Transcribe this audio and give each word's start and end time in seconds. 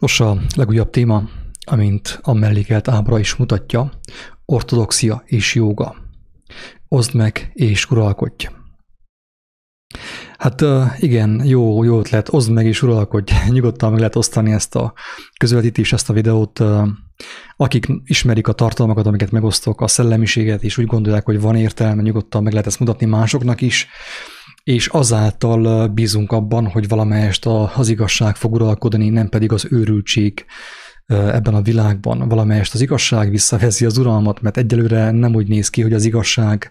Nos, 0.00 0.20
a 0.20 0.36
legújabb 0.56 0.90
téma, 0.90 1.22
amint 1.66 2.18
a 2.22 2.32
mellékelt 2.32 2.88
ábra 2.88 3.18
is 3.18 3.34
mutatja, 3.34 3.90
ortodoxia 4.44 5.22
és 5.26 5.54
jóga. 5.54 5.96
Oszd 6.88 7.14
meg 7.14 7.50
és 7.54 7.90
uralkodj. 7.90 8.48
Hát 10.38 10.64
igen, 10.98 11.42
jó, 11.44 11.84
jó 11.84 11.98
ötlet, 11.98 12.32
oszd 12.32 12.50
meg 12.50 12.66
és 12.66 12.82
uralkodj. 12.82 13.32
Nyugodtan 13.48 13.90
meg 13.90 13.98
lehet 13.98 14.16
osztani 14.16 14.52
ezt 14.52 14.74
a 14.74 14.92
közvetítést, 15.38 15.92
ezt 15.92 16.10
a 16.10 16.12
videót. 16.12 16.62
Akik 17.56 17.86
ismerik 18.04 18.48
a 18.48 18.52
tartalmakat, 18.52 19.06
amiket 19.06 19.30
megosztok, 19.30 19.80
a 19.80 19.88
szellemiséget, 19.88 20.62
és 20.62 20.78
úgy 20.78 20.86
gondolják, 20.86 21.24
hogy 21.24 21.40
van 21.40 21.56
értelme, 21.56 22.02
nyugodtan 22.02 22.42
meg 22.42 22.52
lehet 22.52 22.66
ezt 22.66 22.78
mutatni 22.78 23.06
másoknak 23.06 23.60
is 23.60 23.88
és 24.70 24.86
azáltal 24.86 25.86
bízunk 25.88 26.32
abban, 26.32 26.66
hogy 26.68 26.88
valamelyest 26.88 27.46
az 27.46 27.88
igazság 27.88 28.36
fog 28.36 28.52
uralkodni, 28.52 29.08
nem 29.08 29.28
pedig 29.28 29.52
az 29.52 29.66
őrültség 29.70 30.44
ebben 31.06 31.54
a 31.54 31.62
világban. 31.62 32.28
Valamelyest 32.28 32.74
az 32.74 32.80
igazság 32.80 33.30
visszavezi 33.30 33.84
az 33.84 33.98
uralmat, 33.98 34.40
mert 34.40 34.56
egyelőre 34.56 35.10
nem 35.10 35.34
úgy 35.34 35.48
néz 35.48 35.70
ki, 35.70 35.82
hogy 35.82 35.92
az 35.92 36.04
igazság 36.04 36.70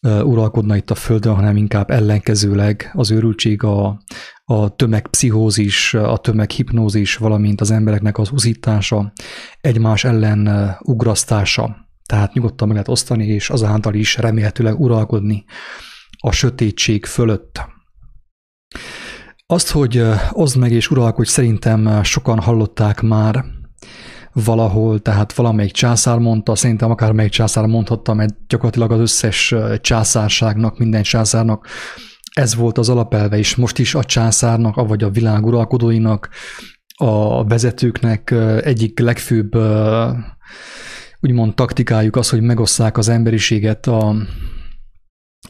uralkodna 0.00 0.76
itt 0.76 0.90
a 0.90 0.94
Földön, 0.94 1.34
hanem 1.34 1.56
inkább 1.56 1.90
ellenkezőleg 1.90 2.90
az 2.92 3.10
őrültség, 3.10 3.62
a, 3.62 4.02
a 4.44 4.76
tömegpszichózis, 4.76 5.94
a 5.94 6.16
tömeghipnózis, 6.16 7.16
valamint 7.16 7.60
az 7.60 7.70
embereknek 7.70 8.18
az 8.18 8.30
uzítása, 8.30 9.12
egymás 9.60 10.04
ellen 10.04 10.74
ugrasztása. 10.80 11.76
Tehát 12.06 12.32
nyugodtan 12.32 12.66
meg 12.66 12.76
lehet 12.76 12.90
osztani, 12.90 13.26
és 13.26 13.50
azáltal 13.50 13.94
is 13.94 14.16
remélhetőleg 14.16 14.80
uralkodni 14.80 15.44
a 16.24 16.32
sötétség 16.32 17.06
fölött. 17.06 17.60
Azt, 19.46 19.70
hogy 19.70 20.02
oszd 20.30 20.56
meg 20.56 20.72
és 20.72 20.90
uralkodj, 20.90 21.28
szerintem 21.28 22.02
sokan 22.02 22.40
hallották 22.40 23.00
már 23.00 23.44
valahol, 24.32 24.98
tehát 24.98 25.32
valamelyik 25.32 25.72
császár 25.72 26.18
mondta, 26.18 26.54
szerintem 26.54 26.90
akár 26.90 27.12
melyik 27.12 27.30
császár 27.30 27.66
mondhatta, 27.66 28.14
mert 28.14 28.34
gyakorlatilag 28.46 28.92
az 28.92 29.00
összes 29.00 29.54
császárságnak, 29.80 30.78
minden 30.78 31.02
császárnak 31.02 31.66
ez 32.32 32.54
volt 32.54 32.78
az 32.78 32.88
alapelve, 32.88 33.38
és 33.38 33.56
most 33.56 33.78
is 33.78 33.94
a 33.94 34.04
császárnak, 34.04 34.88
vagy 34.88 35.02
a 35.02 35.10
világ 35.10 35.46
uralkodóinak, 35.46 36.28
a 36.96 37.44
vezetőknek 37.44 38.34
egyik 38.62 38.98
legfőbb 38.98 39.56
úgymond 41.20 41.54
taktikájuk 41.54 42.16
az, 42.16 42.30
hogy 42.30 42.40
megosszák 42.40 42.98
az 42.98 43.08
emberiséget 43.08 43.86
a, 43.86 44.14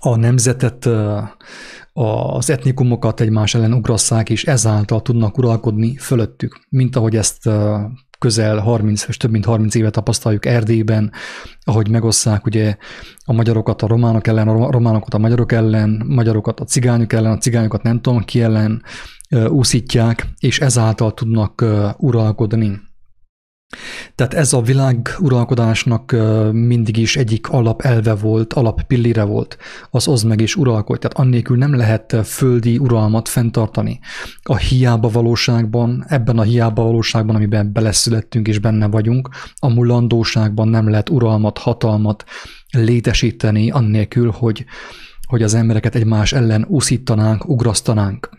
a 0.05 0.17
nemzetet, 0.17 0.89
az 1.93 2.51
etnikumokat 2.51 3.21
egymás 3.21 3.55
ellen 3.55 3.73
ugrasszák, 3.73 4.31
és 4.31 4.45
ezáltal 4.45 5.03
tudnak 5.03 5.39
uralkodni 5.39 5.97
fölöttük, 5.97 6.61
mint 6.69 6.97
ahogy 6.97 7.17
ezt 7.17 7.49
közel 8.19 8.59
30 8.59 9.09
és 9.09 9.17
több 9.17 9.31
mint 9.31 9.45
30 9.45 9.75
éve 9.75 9.91
tapasztaljuk 9.91 10.47
Erdélyben, 10.47 11.13
ahogy 11.65 11.89
megosszák 11.89 12.47
ugye 12.47 12.77
a 13.25 13.33
magyarokat 13.33 13.83
a 13.83 13.87
románok 13.87 14.27
ellen, 14.27 14.49
a 14.49 14.71
románokat 14.71 15.15
a 15.15 15.19
magyarok 15.19 15.53
ellen, 15.53 16.03
magyarokat 16.07 16.61
a 16.61 16.65
cigányok 16.65 17.13
ellen, 17.13 17.33
a 17.33 17.39
cigányokat 17.39 17.83
nem 17.83 18.01
tudom 18.01 18.25
ki 18.25 18.43
ellen 18.43 18.83
úszítják, 19.49 20.27
és 20.39 20.61
ezáltal 20.61 21.15
tudnak 21.15 21.65
uralkodni. 21.97 22.81
Tehát 24.15 24.35
ez 24.35 24.53
a 24.53 24.61
világ 24.61 25.17
uralkodásnak 25.19 26.17
mindig 26.53 26.97
is 26.97 27.17
egyik 27.17 27.49
alapelve 27.49 28.15
volt, 28.15 28.53
alappillére 28.53 29.23
volt, 29.23 29.57
az 29.91 30.09
oszd 30.09 30.27
meg 30.27 30.41
és 30.41 30.57
uralkodj. 30.57 30.99
Tehát 31.01 31.17
annélkül 31.17 31.57
nem 31.57 31.75
lehet 31.75 32.17
földi 32.25 32.79
uralmat 32.79 33.29
fenntartani. 33.29 34.01
A 34.43 34.57
hiába 34.57 35.09
valóságban, 35.09 36.05
ebben 36.09 36.39
a 36.39 36.43
hiába 36.43 36.83
valóságban, 36.83 37.35
amiben 37.35 37.73
beleszülettünk 37.73 38.49
és 38.49 38.59
benne 38.59 38.87
vagyunk, 38.87 39.29
a 39.55 39.69
mulandóságban 39.69 40.69
nem 40.69 40.89
lehet 40.89 41.09
uralmat, 41.09 41.59
hatalmat 41.59 42.25
létesíteni 42.71 43.71
annélkül, 43.71 44.31
hogy, 44.31 44.65
hogy 45.27 45.43
az 45.43 45.55
embereket 45.55 45.95
egymás 45.95 46.33
ellen 46.33 46.65
úszítanánk, 46.69 47.49
ugrasztanánk. 47.49 48.31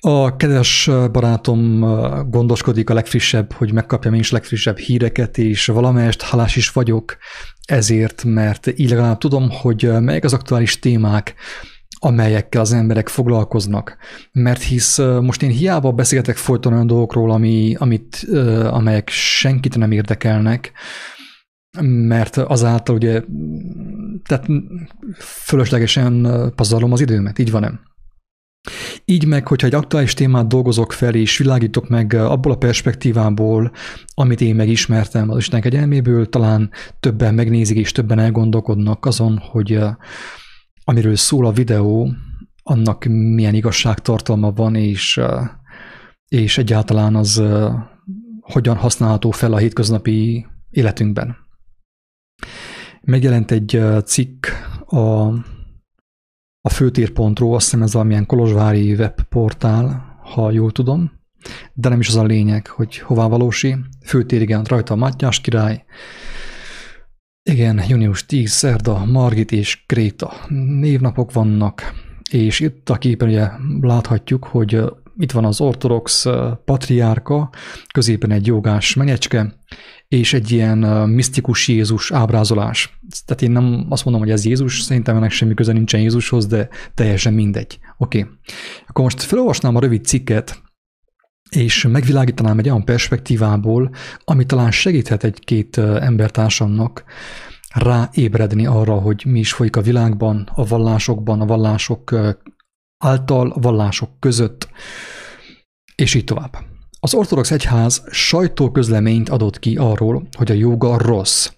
A 0.00 0.36
kedves 0.36 0.90
barátom 1.12 1.80
gondoskodik 2.30 2.90
a 2.90 2.94
legfrissebb, 2.94 3.52
hogy 3.52 3.72
megkapjam 3.72 4.14
én 4.14 4.20
is 4.20 4.30
legfrissebb 4.30 4.76
híreket, 4.76 5.38
és 5.38 5.66
valamelyest 5.66 6.22
halás 6.22 6.56
is 6.56 6.70
vagyok 6.70 7.16
ezért, 7.64 8.24
mert 8.24 8.66
így 8.66 8.90
legalább 8.90 9.18
tudom, 9.18 9.50
hogy 9.50 9.90
melyek 10.00 10.24
az 10.24 10.32
aktuális 10.32 10.78
témák, 10.78 11.34
amelyekkel 12.00 12.60
az 12.60 12.72
emberek 12.72 13.08
foglalkoznak. 13.08 13.96
Mert 14.32 14.62
hisz 14.62 14.98
most 14.98 15.42
én 15.42 15.50
hiába 15.50 15.92
beszélgetek 15.92 16.36
folyton 16.36 16.72
olyan 16.72 16.86
dolgokról, 16.86 17.30
ami, 17.30 17.74
amit, 17.78 18.26
amelyek 18.70 19.08
senkit 19.08 19.76
nem 19.76 19.90
érdekelnek, 19.90 20.72
mert 21.80 22.36
azáltal 22.36 22.94
ugye 22.94 23.22
tehát 24.26 24.46
fölöslegesen 25.18 26.28
pazarlom 26.56 26.92
az 26.92 27.00
időmet, 27.00 27.38
így 27.38 27.50
van 27.50 27.60
nem? 27.60 27.80
Így 29.04 29.26
meg, 29.26 29.48
hogyha 29.48 29.66
egy 29.66 29.74
aktuális 29.74 30.14
témát 30.14 30.46
dolgozok 30.46 30.92
fel, 30.92 31.14
és 31.14 31.38
világítok 31.38 31.88
meg 31.88 32.14
abból 32.14 32.52
a 32.52 32.56
perspektívából, 32.56 33.72
amit 34.14 34.40
én 34.40 34.54
megismertem 34.54 35.30
az 35.30 35.36
Isten 35.36 35.60
kegyelméből, 35.60 36.28
talán 36.28 36.70
többen 37.00 37.34
megnézik 37.34 37.76
és 37.76 37.92
többen 37.92 38.18
elgondolkodnak 38.18 39.06
azon, 39.06 39.38
hogy 39.38 39.80
amiről 40.84 41.16
szól 41.16 41.46
a 41.46 41.52
videó, 41.52 42.12
annak 42.62 43.04
milyen 43.04 43.54
igazságtartalma 43.54 44.52
van, 44.52 44.74
és, 44.74 45.20
és 46.28 46.58
egyáltalán 46.58 47.16
az 47.16 47.42
hogyan 48.40 48.76
használható 48.76 49.30
fel 49.30 49.52
a 49.52 49.56
hétköznapi 49.56 50.46
életünkben. 50.70 51.36
Megjelent 53.00 53.50
egy 53.50 53.82
cikk 54.04 54.46
a 54.86 55.32
a 56.68 56.70
főtérpontról, 56.70 57.54
azt 57.54 57.64
hiszem 57.64 57.82
ez 57.82 57.92
valamilyen 57.92 58.26
kolozsvári 58.26 58.94
webportál, 58.94 60.16
ha 60.34 60.50
jól 60.50 60.72
tudom, 60.72 61.12
de 61.72 61.88
nem 61.88 62.00
is 62.00 62.08
az 62.08 62.16
a 62.16 62.24
lényeg, 62.24 62.66
hogy 62.66 62.98
hová 62.98 63.26
valósi. 63.26 63.76
Főtér, 64.04 64.40
igen, 64.40 64.64
rajta 64.64 64.94
a 64.94 64.96
Mattyás 64.96 65.40
király, 65.40 65.84
igen, 67.42 67.82
június 67.88 68.26
10, 68.26 68.50
szerda, 68.50 69.04
Margit 69.04 69.52
és 69.52 69.84
Kréta. 69.86 70.32
Névnapok 70.80 71.32
vannak, 71.32 71.94
és 72.30 72.60
itt 72.60 72.90
a 72.90 72.98
képen 72.98 73.28
ugye 73.28 73.48
láthatjuk, 73.80 74.44
hogy 74.44 74.82
itt 75.18 75.32
van 75.32 75.44
az 75.44 75.60
ortodox 75.60 76.26
patriárka, 76.64 77.50
középen 77.92 78.30
egy 78.30 78.46
jogás 78.46 78.94
menyecske, 78.94 79.54
és 80.08 80.32
egy 80.32 80.50
ilyen 80.50 80.78
misztikus 81.08 81.68
Jézus 81.68 82.12
ábrázolás. 82.12 83.00
Tehát 83.24 83.42
én 83.42 83.50
nem 83.50 83.86
azt 83.88 84.04
mondom, 84.04 84.22
hogy 84.22 84.32
ez 84.32 84.44
Jézus, 84.44 84.80
szerintem 84.80 85.16
ennek 85.16 85.30
semmi 85.30 85.54
köze 85.54 85.72
nincsen 85.72 86.00
Jézushoz, 86.00 86.46
de 86.46 86.68
teljesen 86.94 87.34
mindegy. 87.34 87.78
Oké. 87.96 88.18
Okay. 88.18 88.32
Akkor 88.86 89.04
most 89.04 89.22
felolvasnám 89.22 89.76
a 89.76 89.80
rövid 89.80 90.04
cikket, 90.04 90.62
és 91.50 91.86
megvilágítanám 91.88 92.58
egy 92.58 92.68
olyan 92.68 92.84
perspektívából, 92.84 93.90
ami 94.24 94.44
talán 94.44 94.70
segíthet 94.70 95.24
egy-két 95.24 95.78
embertársamnak 95.78 97.04
ráébredni 97.74 98.66
arra, 98.66 98.94
hogy 98.94 99.22
mi 99.26 99.38
is 99.38 99.52
folyik 99.52 99.76
a 99.76 99.80
világban, 99.80 100.50
a 100.54 100.66
vallásokban, 100.66 101.40
a 101.40 101.46
vallások 101.46 102.14
által, 102.98 103.54
vallások 103.60 104.10
között, 104.18 104.68
és 105.94 106.14
így 106.14 106.24
tovább. 106.24 106.56
Az 107.00 107.14
ortodox 107.14 107.50
egyház 107.50 108.02
sajtóközleményt 108.10 109.28
adott 109.28 109.58
ki 109.58 109.76
arról, 109.76 110.28
hogy 110.36 110.50
a 110.50 110.54
joga 110.54 110.98
rossz, 110.98 111.50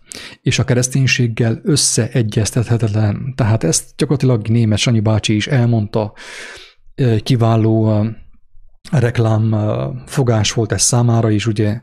és 0.42 0.58
a 0.58 0.64
kereszténységgel 0.64 1.60
összeegyeztethetetlen. 1.62 3.32
Tehát 3.36 3.64
ezt 3.64 3.90
gyakorlatilag 3.96 4.48
német 4.48 4.78
Sanyi 4.78 5.00
bácsi 5.00 5.34
is 5.34 5.46
elmondta, 5.46 6.12
kiváló 7.22 8.04
reklám 8.90 9.56
fogás 10.06 10.52
volt 10.52 10.72
ez 10.72 10.82
számára 10.82 11.30
is, 11.30 11.46
ugye, 11.46 11.80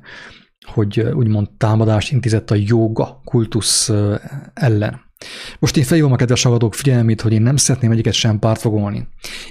hogy 0.74 1.00
úgymond 1.00 1.50
támadást 1.58 2.12
intézett 2.12 2.52
a 2.52 2.56
joga 2.58 3.22
kultusz 3.24 3.92
ellen. 4.54 5.06
Most 5.60 5.78
én 5.78 5.84
felhívom 5.84 6.12
a 6.12 6.16
kedves 6.16 6.44
hallgatók 6.44 6.74
figyelmét, 6.74 7.22
hogy 7.22 7.34
én 7.34 7.42
nem 7.42 7.56
szeretném 7.56 7.92
egyiket 7.92 8.14
sem 8.14 8.40
pártfogolni. 8.40 9.08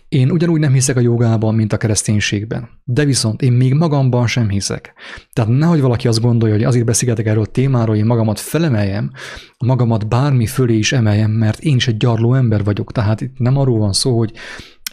Én 0.09 0.31
ugyanúgy 0.31 0.61
nem 0.61 0.73
hiszek 0.73 0.97
a 0.97 1.01
jogában, 1.01 1.55
mint 1.55 1.73
a 1.73 1.77
kereszténységben. 1.77 2.69
De 2.85 3.05
viszont 3.05 3.43
én 3.43 3.53
még 3.53 3.75
magamban 3.75 4.27
sem 4.27 4.49
hiszek. 4.49 4.95
Tehát 5.33 5.51
nehogy 5.51 5.81
valaki 5.81 6.09
azt 6.09 6.21
gondolja, 6.21 6.55
hogy 6.55 6.65
azért 6.65 6.85
beszélgetek 6.85 7.27
erről 7.27 7.43
a 7.43 7.47
témáról, 7.47 7.97
én 7.97 8.07
magamat 8.07 8.41
felemeljem, 8.41 9.11
magamat 9.59 10.09
bármi 10.09 10.47
fölé 10.47 10.77
is 10.77 10.93
emeljem, 10.93 11.31
mert 11.31 11.61
én 11.61 11.77
is 11.77 11.89
egy 11.89 11.97
gyarló 11.97 12.35
ember 12.35 12.65
vagyok. 12.65 12.93
Tehát 12.93 13.21
itt 13.21 13.39
nem 13.39 13.57
arról 13.57 13.79
van 13.79 13.93
szó, 13.93 14.19
hogy 14.19 14.33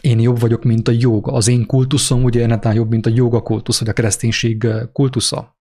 én 0.00 0.20
jobb 0.20 0.40
vagyok, 0.40 0.64
mint 0.64 0.88
a 0.88 0.92
joga. 0.98 1.32
Az 1.32 1.48
én 1.48 1.66
kultuszom 1.66 2.24
ugye 2.24 2.46
netán 2.46 2.74
jobb, 2.74 2.90
mint 2.90 3.06
a 3.06 3.10
joga 3.14 3.40
kultusz, 3.40 3.78
vagy 3.78 3.88
a 3.88 3.92
kereszténység 3.92 4.66
kultusza. 4.92 5.56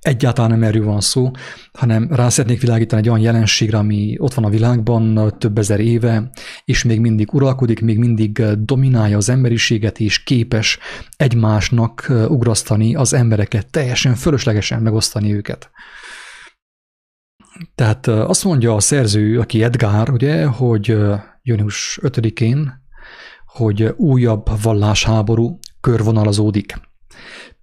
Egyáltalán 0.00 0.50
nem 0.50 0.62
erről 0.62 0.84
van 0.84 1.00
szó, 1.00 1.30
hanem 1.72 2.08
rá 2.10 2.28
szeretnék 2.28 2.60
világítani 2.60 3.02
egy 3.02 3.08
olyan 3.08 3.20
jelenségre, 3.20 3.78
ami 3.78 4.16
ott 4.18 4.34
van 4.34 4.44
a 4.44 4.50
világban 4.50 5.34
több 5.38 5.58
ezer 5.58 5.80
éve, 5.80 6.30
és 6.64 6.84
még 6.84 7.00
mindig 7.00 7.34
uralkodik, 7.34 7.80
még 7.80 7.98
mindig 7.98 8.42
dominálja 8.58 9.16
az 9.16 9.28
emberiséget, 9.28 10.00
és 10.00 10.22
képes 10.22 10.78
egymásnak 11.16 12.06
ugrasztani 12.28 12.94
az 12.94 13.12
embereket, 13.12 13.70
teljesen 13.70 14.14
fölöslegesen 14.14 14.82
megosztani 14.82 15.34
őket. 15.34 15.70
Tehát 17.74 18.06
azt 18.06 18.44
mondja 18.44 18.74
a 18.74 18.80
szerző, 18.80 19.38
aki 19.38 19.62
Edgar, 19.62 20.10
ugye, 20.10 20.44
hogy 20.44 20.96
június 21.42 21.98
5-én, 22.02 22.72
hogy 23.46 23.82
újabb 23.96 24.62
vallásháború 24.62 25.58
körvonalazódik 25.80 26.80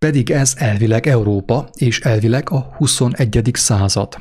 pedig 0.06 0.30
ez 0.30 0.54
elvileg 0.58 1.08
Európa, 1.08 1.70
és 1.74 2.00
elvileg 2.00 2.52
a 2.52 2.60
21. 2.78 3.50
század. 3.54 4.16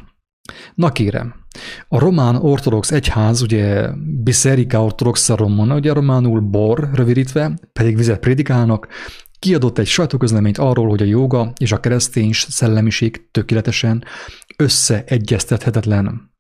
Na 0.75 0.93
kérem, 0.93 1.35
a 1.89 1.99
román 1.99 2.37
ortodox 2.37 2.91
egyház, 2.91 3.43
ugye 3.43 3.89
Biserika 4.23 4.85
ortodoxa 4.85 5.37
romana, 5.37 5.75
ugye 5.75 5.93
románul 5.93 6.41
bor 6.41 6.91
rövidítve, 6.93 7.59
pedig 7.73 7.97
vizet 7.97 8.19
prédikálnak, 8.19 8.89
kiadott 9.39 9.79
egy 9.79 9.87
sajtóközleményt 9.87 10.59
arról, 10.59 10.89
hogy 10.89 11.03
a 11.03 11.05
joga 11.05 11.53
és 11.59 11.73
a 11.73 11.81
keresztény 11.81 12.31
szellemiség 12.33 13.31
tökéletesen 13.31 14.05
összeegyeztethetetlen. 14.57 16.33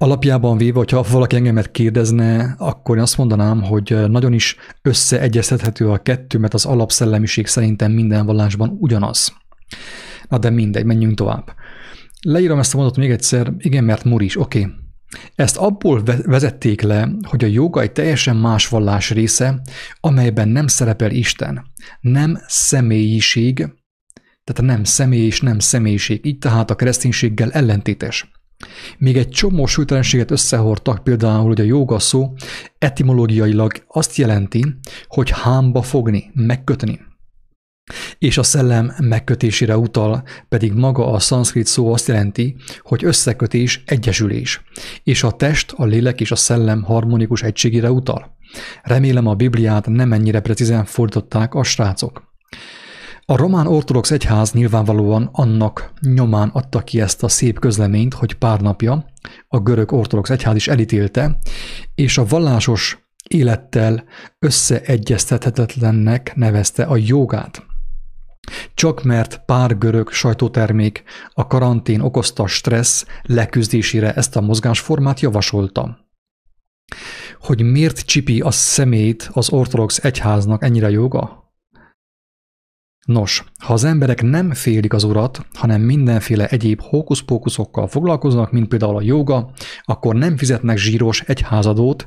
Alapjában 0.00 0.56
véve, 0.56 0.78
hogyha 0.78 1.06
valaki 1.10 1.36
engemet 1.36 1.70
kérdezne, 1.70 2.54
akkor 2.58 2.96
én 2.96 3.02
azt 3.02 3.16
mondanám, 3.16 3.62
hogy 3.62 4.08
nagyon 4.08 4.32
is 4.32 4.56
összeegyeztethető 4.82 5.90
a 5.90 5.98
kettő, 5.98 6.38
mert 6.38 6.54
az 6.54 6.64
alapszellemiség 6.64 7.46
szerintem 7.46 7.92
minden 7.92 8.26
vallásban 8.26 8.76
ugyanaz. 8.80 9.32
Na 10.28 10.38
de 10.38 10.50
mindegy, 10.50 10.84
menjünk 10.84 11.14
tovább. 11.14 11.54
Leírom 12.22 12.58
ezt 12.58 12.74
a 12.74 12.76
mondatot 12.76 13.02
még 13.02 13.10
egyszer, 13.10 13.52
igen, 13.58 13.84
mert 13.84 14.04
Muris, 14.04 14.40
oké. 14.40 14.60
Okay. 14.60 14.72
Ezt 15.34 15.56
abból 15.56 16.02
vezették 16.22 16.80
le, 16.80 17.10
hogy 17.22 17.44
a 17.44 17.46
joga 17.46 17.80
egy 17.80 17.92
teljesen 17.92 18.36
más 18.36 18.68
vallás 18.68 19.10
része, 19.10 19.60
amelyben 20.00 20.48
nem 20.48 20.66
szerepel 20.66 21.10
Isten, 21.10 21.66
nem 22.00 22.38
személyiség, 22.46 23.56
tehát 24.44 24.72
nem 24.72 24.84
személy 24.84 25.26
és 25.26 25.40
nem 25.40 25.58
személyiség, 25.58 26.26
így 26.26 26.38
tehát 26.38 26.70
a 26.70 26.74
kereszténységgel 26.74 27.50
ellentétes. 27.50 28.30
Még 28.98 29.16
egy 29.16 29.28
csomó 29.28 29.66
súlytalanséget 29.66 30.30
összehordtak, 30.30 31.04
például, 31.04 31.46
hogy 31.46 31.60
a 31.60 31.64
joga 31.64 31.98
szó 31.98 32.32
etimológiailag 32.78 33.72
azt 33.86 34.16
jelenti, 34.16 34.64
hogy 35.06 35.30
hámba 35.30 35.82
fogni, 35.82 36.30
megkötni. 36.34 37.00
És 38.18 38.38
a 38.38 38.42
szellem 38.42 38.92
megkötésére 38.98 39.76
utal, 39.76 40.22
pedig 40.48 40.72
maga 40.72 41.12
a 41.12 41.18
szanszkrit 41.18 41.66
szó 41.66 41.92
azt 41.92 42.08
jelenti, 42.08 42.56
hogy 42.80 43.04
összekötés, 43.04 43.82
egyesülés, 43.86 44.62
és 45.02 45.22
a 45.22 45.30
test, 45.30 45.72
a 45.76 45.84
lélek 45.84 46.20
és 46.20 46.30
a 46.30 46.36
szellem 46.36 46.82
harmonikus 46.82 47.42
egységére 47.42 47.90
utal. 47.90 48.36
Remélem 48.82 49.26
a 49.26 49.34
Bibliát 49.34 49.86
nem 49.86 50.12
ennyire 50.12 50.40
precízen 50.40 50.84
fordították 50.84 51.54
a 51.54 51.62
srácok. 51.62 52.22
A 53.30 53.36
román 53.36 53.66
ortodox 53.66 54.10
egyház 54.10 54.52
nyilvánvalóan 54.52 55.28
annak 55.32 55.92
nyomán 56.00 56.48
adta 56.48 56.80
ki 56.80 57.00
ezt 57.00 57.22
a 57.22 57.28
szép 57.28 57.58
közleményt, 57.58 58.14
hogy 58.14 58.34
pár 58.34 58.60
napja 58.60 59.04
a 59.48 59.58
görög 59.58 59.92
ortodox 59.92 60.30
egyház 60.30 60.54
is 60.54 60.68
elítélte, 60.68 61.38
és 61.94 62.18
a 62.18 62.26
vallásos 62.26 63.08
élettel 63.28 64.04
összeegyeztethetetlennek 64.38 66.32
nevezte 66.36 66.84
a 66.84 66.96
jogát. 66.96 67.66
Csak 68.74 69.02
mert 69.02 69.44
pár 69.44 69.78
görög 69.78 70.10
sajtótermék 70.10 71.02
a 71.32 71.46
karantén 71.46 72.00
okozta 72.00 72.46
stressz 72.46 73.06
leküzdésére 73.22 74.14
ezt 74.14 74.36
a 74.36 74.40
mozgásformát 74.40 75.20
javasolta. 75.20 75.98
Hogy 77.40 77.62
miért 77.62 78.00
csipi 78.00 78.40
a 78.40 78.50
szemét 78.50 79.30
az 79.32 79.50
ortodox 79.50 79.98
egyháznak 80.04 80.62
ennyire 80.62 80.90
joga? 80.90 81.47
Nos, 83.08 83.44
ha 83.58 83.72
az 83.72 83.84
emberek 83.84 84.22
nem 84.22 84.52
félik 84.52 84.92
az 84.92 85.04
urat, 85.04 85.46
hanem 85.52 85.80
mindenféle 85.80 86.46
egyéb 86.46 86.80
hókuszpókuszokkal 86.82 87.86
foglalkoznak, 87.86 88.52
mint 88.52 88.68
például 88.68 88.96
a 88.96 89.02
joga, 89.02 89.50
akkor 89.84 90.14
nem 90.14 90.36
fizetnek 90.36 90.76
zsíros 90.76 91.20
egyházadót, 91.20 92.06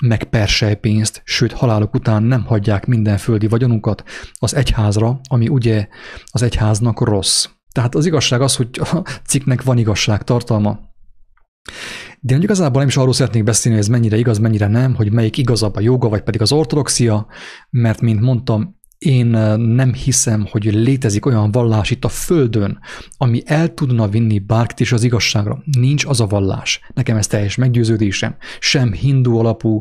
meg 0.00 0.24
persejpénzt, 0.24 1.22
sőt 1.24 1.52
haláluk 1.52 1.94
után 1.94 2.22
nem 2.22 2.44
hagyják 2.44 2.86
minden 2.86 3.18
földi 3.18 3.46
vagyonukat 3.46 4.02
az 4.38 4.54
egyházra, 4.54 5.20
ami 5.28 5.48
ugye 5.48 5.88
az 6.24 6.42
egyháznak 6.42 7.00
rossz. 7.00 7.46
Tehát 7.72 7.94
az 7.94 8.06
igazság 8.06 8.40
az, 8.40 8.56
hogy 8.56 8.68
a 8.80 9.02
cikknek 9.26 9.62
van 9.62 9.78
igazság 9.78 10.22
tartalma. 10.22 10.78
De 12.20 12.34
én 12.34 12.42
igazából 12.42 12.78
nem 12.78 12.88
is 12.88 12.96
arról 12.96 13.12
szeretnék 13.12 13.44
beszélni, 13.44 13.78
hogy 13.78 13.86
ez 13.86 13.92
mennyire 13.92 14.16
igaz, 14.16 14.38
mennyire 14.38 14.66
nem, 14.66 14.94
hogy 14.94 15.12
melyik 15.12 15.38
igazabb 15.38 15.76
a 15.76 15.80
joga, 15.80 16.08
vagy 16.08 16.22
pedig 16.22 16.40
az 16.40 16.52
ortodoxia, 16.52 17.26
mert 17.70 18.00
mint 18.00 18.20
mondtam, 18.20 18.80
én 19.02 19.26
nem 19.56 19.92
hiszem, 19.92 20.46
hogy 20.50 20.64
létezik 20.64 21.26
olyan 21.26 21.50
vallás 21.50 21.90
itt 21.90 22.04
a 22.04 22.08
Földön, 22.08 22.78
ami 23.16 23.42
el 23.44 23.74
tudna 23.74 24.08
vinni 24.08 24.38
bárkit 24.38 24.80
is 24.80 24.92
az 24.92 25.02
igazságra. 25.02 25.62
Nincs 25.64 26.04
az 26.04 26.20
a 26.20 26.26
vallás. 26.26 26.80
Nekem 26.94 27.16
ez 27.16 27.26
teljes 27.26 27.56
meggyőződésem. 27.56 28.36
Sem 28.60 28.92
hindu 28.92 29.36
alapú, 29.36 29.80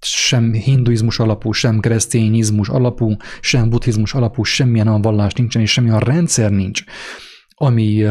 sem 0.00 0.52
hinduizmus 0.52 1.18
alapú, 1.18 1.52
sem 1.52 1.80
keresztényizmus 1.80 2.68
alapú, 2.68 3.16
sem 3.40 3.70
buddhizmus 3.70 4.14
alapú, 4.14 4.42
semmilyen 4.42 4.88
olyan 4.88 5.02
vallás 5.02 5.32
nincsen, 5.32 5.62
és 5.62 5.72
semmilyen 5.72 6.00
rendszer 6.00 6.50
nincs, 6.50 6.84
ami 7.54 8.02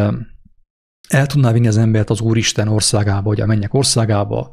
el 1.09 1.25
tudná 1.25 1.51
vinni 1.51 1.67
az 1.67 1.77
embert 1.77 2.09
az 2.09 2.21
Úristen 2.21 2.67
országába, 2.67 3.29
vagy 3.29 3.41
a 3.41 3.45
mennyek 3.45 3.73
országába, 3.73 4.49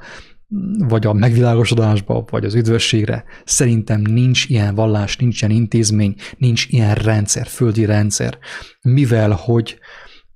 vagy 0.78 1.06
a 1.06 1.12
megvilágosodásba, 1.12 2.24
vagy 2.30 2.44
az 2.44 2.54
üdvösségre. 2.54 3.24
Szerintem 3.44 4.00
nincs 4.00 4.48
ilyen 4.48 4.74
vallás, 4.74 5.16
nincs 5.16 5.42
ilyen 5.42 5.54
intézmény, 5.54 6.14
nincs 6.38 6.66
ilyen 6.68 6.94
rendszer, 6.94 7.46
földi 7.46 7.84
rendszer, 7.84 8.38
mivel 8.82 9.30
hogy 9.30 9.78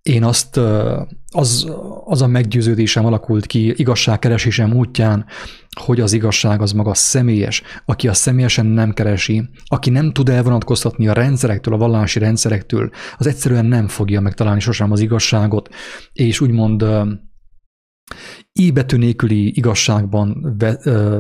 én 0.02 0.24
azt, 0.24 0.56
az, 1.32 1.72
az 2.04 2.22
a 2.22 2.26
meggyőződésem 2.26 3.04
alakult 3.04 3.46
ki 3.46 3.74
igazságkeresésem 3.76 4.72
útján, 4.72 5.26
hogy 5.80 6.00
az 6.00 6.12
igazság 6.12 6.62
az 6.62 6.72
maga 6.72 6.94
személyes. 6.94 7.62
Aki 7.84 8.08
a 8.08 8.14
személyesen 8.14 8.66
nem 8.66 8.92
keresi, 8.92 9.48
aki 9.64 9.90
nem 9.90 10.12
tud 10.12 10.28
elvonatkoztatni 10.28 11.08
a 11.08 11.12
rendszerektől, 11.12 11.74
a 11.74 11.78
vallási 11.78 12.18
rendszerektől, 12.18 12.90
az 13.18 13.26
egyszerűen 13.26 13.66
nem 13.66 13.88
fogja 13.88 14.20
megtalálni 14.20 14.60
sosem 14.60 14.92
az 14.92 15.00
igazságot, 15.00 15.68
és 16.12 16.40
úgymond 16.40 16.84
íbetű 18.58 18.96
nélküli 18.96 19.56
igazságban 19.56 20.56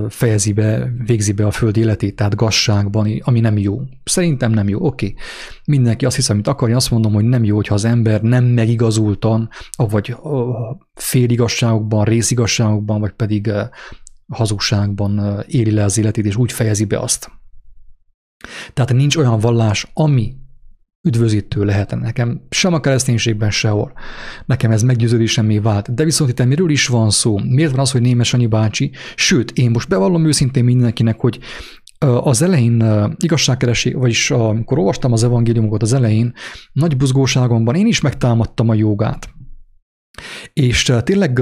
fejezi 0.08 0.52
be, 0.52 0.92
végzi 1.04 1.32
be 1.32 1.46
a 1.46 1.50
föld 1.50 1.76
életét, 1.76 2.16
tehát 2.16 2.34
gazságban, 2.34 3.20
ami 3.24 3.40
nem 3.40 3.58
jó. 3.58 3.80
Szerintem 4.04 4.52
nem 4.52 4.68
jó, 4.68 4.86
oké. 4.86 5.06
Okay. 5.06 5.18
Mindenki 5.64 6.06
azt 6.06 6.16
hisz, 6.16 6.28
amit 6.28 6.48
akar, 6.48 6.70
azt 6.70 6.90
mondom, 6.90 7.12
hogy 7.12 7.24
nem 7.24 7.44
jó, 7.44 7.56
hogyha 7.56 7.74
az 7.74 7.84
ember 7.84 8.22
nem 8.22 8.44
megigazultan, 8.44 9.48
vagy 9.76 10.16
féligazságokban, 10.94 12.04
részigazságokban, 12.04 13.00
vagy 13.00 13.12
pedig 13.12 13.50
hazugságban 14.28 15.44
éli 15.46 15.70
le 15.70 15.84
az 15.84 15.98
életét, 15.98 16.24
és 16.24 16.36
úgy 16.36 16.52
fejezi 16.52 16.84
be 16.84 16.98
azt. 16.98 17.30
Tehát 18.72 18.92
nincs 18.92 19.16
olyan 19.16 19.38
vallás, 19.38 19.90
ami 19.92 20.34
üdvözítő 21.06 21.64
lehet 21.64 22.00
nekem, 22.00 22.40
sem 22.50 22.74
a 22.74 22.80
kereszténységben 22.80 23.50
sehol. 23.50 23.92
Nekem 24.46 24.70
ez 24.70 24.82
meggyőződésemmé 24.82 25.58
vált. 25.58 25.94
De 25.94 26.04
viszont 26.04 26.30
itt 26.30 26.44
miről 26.44 26.70
is 26.70 26.86
van 26.86 27.10
szó? 27.10 27.38
Miért 27.38 27.70
van 27.70 27.80
az, 27.80 27.90
hogy 27.90 28.00
Némes 28.00 28.34
Anyi 28.34 28.46
bácsi? 28.46 28.90
Sőt, 29.14 29.50
én 29.50 29.70
most 29.70 29.88
bevallom 29.88 30.26
őszintén 30.26 30.64
mindenkinek, 30.64 31.20
hogy 31.20 31.38
az 31.98 32.42
elején 32.42 32.84
igazságkeresés, 33.18 33.92
vagyis 33.92 34.30
amikor 34.30 34.78
olvastam 34.78 35.12
az 35.12 35.24
evangéliumokat 35.24 35.82
az 35.82 35.92
elején, 35.92 36.32
nagy 36.72 36.96
buzgóságomban 36.96 37.74
én 37.74 37.86
is 37.86 38.00
megtámadtam 38.00 38.68
a 38.68 38.74
jogát. 38.74 39.28
És 40.52 40.92
tényleg, 41.04 41.40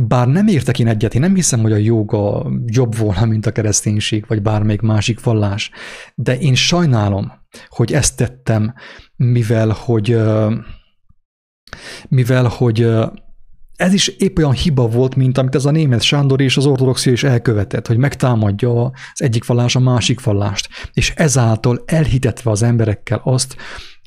bár 0.00 0.28
nem 0.28 0.46
értek 0.46 0.78
én 0.78 0.86
egyet, 0.86 1.14
én 1.14 1.20
nem 1.20 1.34
hiszem, 1.34 1.60
hogy 1.60 1.72
a 1.72 1.76
joga 1.76 2.50
jobb 2.66 2.96
volna, 2.96 3.24
mint 3.24 3.46
a 3.46 3.52
kereszténység, 3.52 4.24
vagy 4.28 4.42
bármelyik 4.42 4.80
másik 4.80 5.22
vallás, 5.22 5.70
de 6.14 6.38
én 6.38 6.54
sajnálom, 6.54 7.32
hogy 7.68 7.92
ezt 7.92 8.16
tettem, 8.16 8.74
mivel 9.16 9.68
hogy 9.68 10.18
mivel 12.08 12.44
hogy 12.44 12.88
ez 13.76 13.92
is 13.92 14.08
épp 14.08 14.38
olyan 14.38 14.52
hiba 14.52 14.88
volt, 14.88 15.14
mint 15.14 15.38
amit 15.38 15.54
ez 15.54 15.64
a 15.64 15.70
német 15.70 16.02
Sándor 16.02 16.40
és 16.40 16.56
az 16.56 16.66
ortodoxia 16.66 17.12
is 17.12 17.24
elkövetett, 17.24 17.86
hogy 17.86 17.96
megtámadja 17.96 18.84
az 18.84 19.22
egyik 19.22 19.46
vallás 19.46 19.76
a 19.76 19.80
másik 19.80 20.22
vallást, 20.22 20.68
és 20.92 21.12
ezáltal 21.16 21.82
elhitetve 21.86 22.50
az 22.50 22.62
emberekkel 22.62 23.20
azt, 23.24 23.56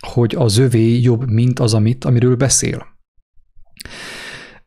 hogy 0.08 0.36
az 0.36 0.58
övé 0.58 1.00
jobb, 1.00 1.30
mint 1.30 1.60
az, 1.60 1.74
amit, 1.74 2.06
amiről 2.06 2.36
beszél. 2.36 2.86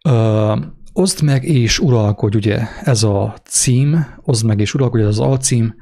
Ö, 0.05 0.57
oszd 0.93 1.23
meg 1.23 1.45
és 1.45 1.79
uralkodj, 1.79 2.37
ugye 2.37 2.67
ez 2.83 3.03
a 3.03 3.37
cím, 3.45 4.07
oszd 4.23 4.45
meg 4.45 4.61
és 4.61 4.75
uralkodj, 4.75 5.03
ez 5.03 5.09
az 5.09 5.19
alcím, 5.19 5.75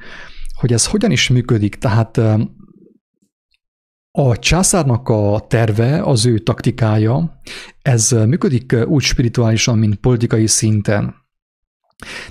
hogy 0.59 0.73
ez 0.73 0.87
hogyan 0.87 1.11
is 1.11 1.29
működik. 1.29 1.75
Tehát 1.75 2.21
a 4.19 4.39
császárnak 4.39 5.09
a 5.09 5.45
terve, 5.49 6.03
az 6.03 6.27
ő 6.27 6.39
taktikája, 6.39 7.41
ez 7.83 8.11
működik 8.11 8.77
úgy 8.87 9.03
spirituálisan, 9.03 9.79
mint 9.79 9.95
politikai 9.95 10.47
szinten. 10.47 11.15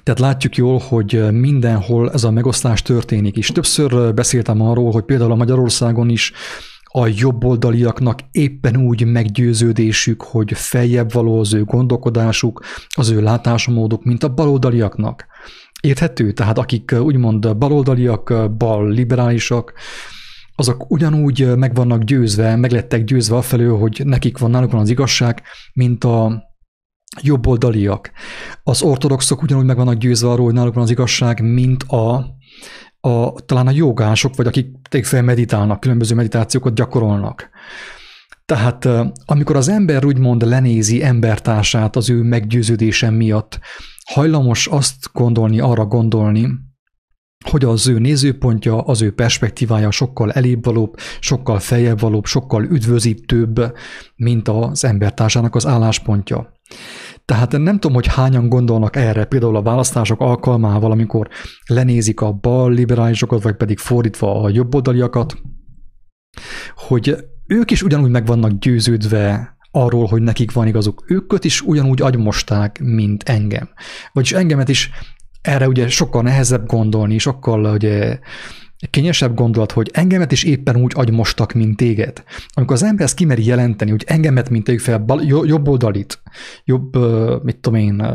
Tehát 0.03 0.19
látjuk 0.19 0.55
jól, 0.55 0.79
hogy 0.79 1.31
mindenhol 1.31 2.11
ez 2.11 2.23
a 2.23 2.31
megosztás 2.31 2.81
történik, 2.81 3.37
és 3.37 3.47
többször 3.47 4.13
beszéltem 4.13 4.61
arról, 4.61 4.91
hogy 4.91 5.03
például 5.03 5.31
a 5.31 5.35
Magyarországon 5.35 6.09
is 6.09 6.31
a 6.91 7.07
jobboldaliaknak 7.07 8.19
éppen 8.31 8.77
úgy 8.77 9.05
meggyőződésük, 9.05 10.21
hogy 10.21 10.51
feljebb 10.53 11.11
való 11.11 11.39
az 11.39 11.53
ő 11.53 11.63
gondolkodásuk, 11.63 12.65
az 12.89 13.09
ő 13.09 13.21
látásmóduk, 13.21 14.03
mint 14.03 14.23
a 14.23 14.33
baloldaliaknak. 14.33 15.25
Érthető? 15.81 16.31
Tehát 16.31 16.57
akik 16.57 16.95
úgymond 16.99 17.57
baloldaliak, 17.57 18.51
bal 18.57 18.89
liberálisak, 18.89 19.73
azok 20.55 20.91
ugyanúgy 20.91 21.55
meg 21.55 21.75
vannak 21.75 22.03
győzve, 22.03 22.55
meg 22.55 22.71
lettek 22.71 23.03
győzve 23.03 23.35
afelől, 23.35 23.77
hogy 23.77 24.01
nekik 24.05 24.37
van 24.37 24.49
náluk 24.49 24.71
van 24.71 24.81
az 24.81 24.89
igazság, 24.89 25.41
mint 25.73 26.03
a 26.03 26.43
jobboldaliak. 27.21 28.11
Az 28.63 28.81
ortodoxok 28.81 29.41
ugyanúgy 29.41 29.65
meg 29.65 29.75
vannak 29.75 29.95
győzve 29.95 30.29
arról, 30.29 30.45
hogy 30.45 30.53
náluk 30.53 30.73
van 30.73 30.83
az 30.83 30.89
igazság, 30.89 31.41
mint 31.41 31.83
a, 31.83 32.25
a 33.01 33.33
talán 33.45 33.67
a 33.67 33.71
jogások, 33.71 34.35
vagy 34.35 34.47
akik 34.47 35.05
fel 35.05 35.21
meditálnak, 35.21 35.79
különböző 35.79 36.15
meditációkat 36.15 36.73
gyakorolnak. 36.73 37.49
Tehát 38.45 38.87
amikor 39.25 39.55
az 39.55 39.67
ember 39.67 40.05
úgymond 40.05 40.47
lenézi 40.47 41.03
embertársát 41.03 41.95
az 41.95 42.09
ő 42.09 42.21
meggyőződése 42.21 43.09
miatt, 43.09 43.59
hajlamos 44.05 44.67
azt 44.67 45.09
gondolni, 45.13 45.59
arra 45.59 45.85
gondolni, 45.85 46.49
hogy 47.49 47.65
az 47.65 47.87
ő 47.87 47.99
nézőpontja, 47.99 48.81
az 48.81 49.01
ő 49.01 49.13
perspektívája 49.13 49.91
sokkal 49.91 50.31
elébbvalóbb, 50.31 50.99
sokkal 51.19 51.59
feljebb 51.59 52.25
sokkal 52.25 52.63
üdvözítőbb, 52.63 53.77
mint 54.15 54.47
az 54.47 54.83
embertársának 54.83 55.55
az 55.55 55.65
álláspontja. 55.65 56.53
Tehát 57.25 57.51
nem 57.51 57.79
tudom, 57.79 57.93
hogy 57.93 58.07
hányan 58.07 58.49
gondolnak 58.49 58.95
erre, 58.95 59.25
például 59.25 59.55
a 59.55 59.61
választások 59.61 60.19
alkalmával, 60.19 60.91
amikor 60.91 61.29
lenézik 61.65 62.21
a 62.21 62.31
bal 62.31 62.71
liberálisokat, 62.71 63.43
vagy 63.43 63.55
pedig 63.55 63.77
fordítva 63.77 64.41
a 64.43 64.49
jobboldaliakat, 64.49 65.37
hogy 66.75 67.15
ők 67.47 67.71
is 67.71 67.83
ugyanúgy 67.83 68.11
meg 68.11 68.25
vannak 68.25 68.51
győződve 68.51 69.55
arról, 69.71 70.05
hogy 70.05 70.21
nekik 70.21 70.51
van 70.51 70.67
igazuk. 70.67 71.03
Őket 71.07 71.43
is 71.43 71.61
ugyanúgy 71.61 72.01
agymosták, 72.01 72.79
mint 72.83 73.23
engem. 73.23 73.69
Vagyis 74.13 74.31
engemet 74.31 74.69
is 74.69 74.89
erre 75.41 75.67
ugye 75.67 75.89
sokkal 75.89 76.21
nehezebb 76.21 76.65
gondolni, 76.65 77.17
sokkal 77.17 77.65
ugye 77.65 78.19
kényesebb 78.89 79.35
gondolat, 79.35 79.71
hogy 79.71 79.89
engemet 79.93 80.31
is 80.31 80.43
éppen 80.43 80.75
úgy 80.75 80.91
agymostak, 80.95 81.53
mint 81.53 81.77
téged. 81.77 82.23
Amikor 82.53 82.75
az 82.75 82.83
ember 82.83 83.05
ezt 83.05 83.15
kimeri 83.15 83.45
jelenteni, 83.45 83.91
hogy 83.91 84.03
engemet, 84.07 84.49
mint 84.49 84.63
téged 84.63 84.81
fel, 84.81 84.97
bal, 84.99 85.23
jobb 85.23 85.67
oldalit, 85.67 86.21
jobb, 86.63 86.95
mit 87.43 87.57
tudom 87.57 87.79
én, 87.79 88.05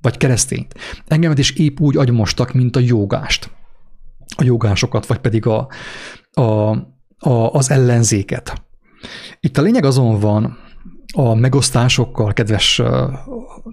vagy 0.00 0.16
keresztényt. 0.16 0.74
Engemet 1.06 1.38
is 1.38 1.50
épp 1.50 1.80
úgy 1.80 1.96
agymostak, 1.96 2.52
mint 2.52 2.76
a 2.76 2.80
jogást. 2.80 3.50
A 4.36 4.44
jogásokat, 4.44 5.06
vagy 5.06 5.18
pedig 5.18 5.46
a, 5.46 5.68
a, 6.32 6.42
a, 7.18 7.52
az 7.52 7.70
ellenzéket. 7.70 8.62
Itt 9.40 9.58
a 9.58 9.62
lényeg 9.62 9.84
azon 9.84 10.20
van, 10.20 10.58
a 11.16 11.34
megosztásokkal, 11.34 12.32
kedves, 12.32 12.74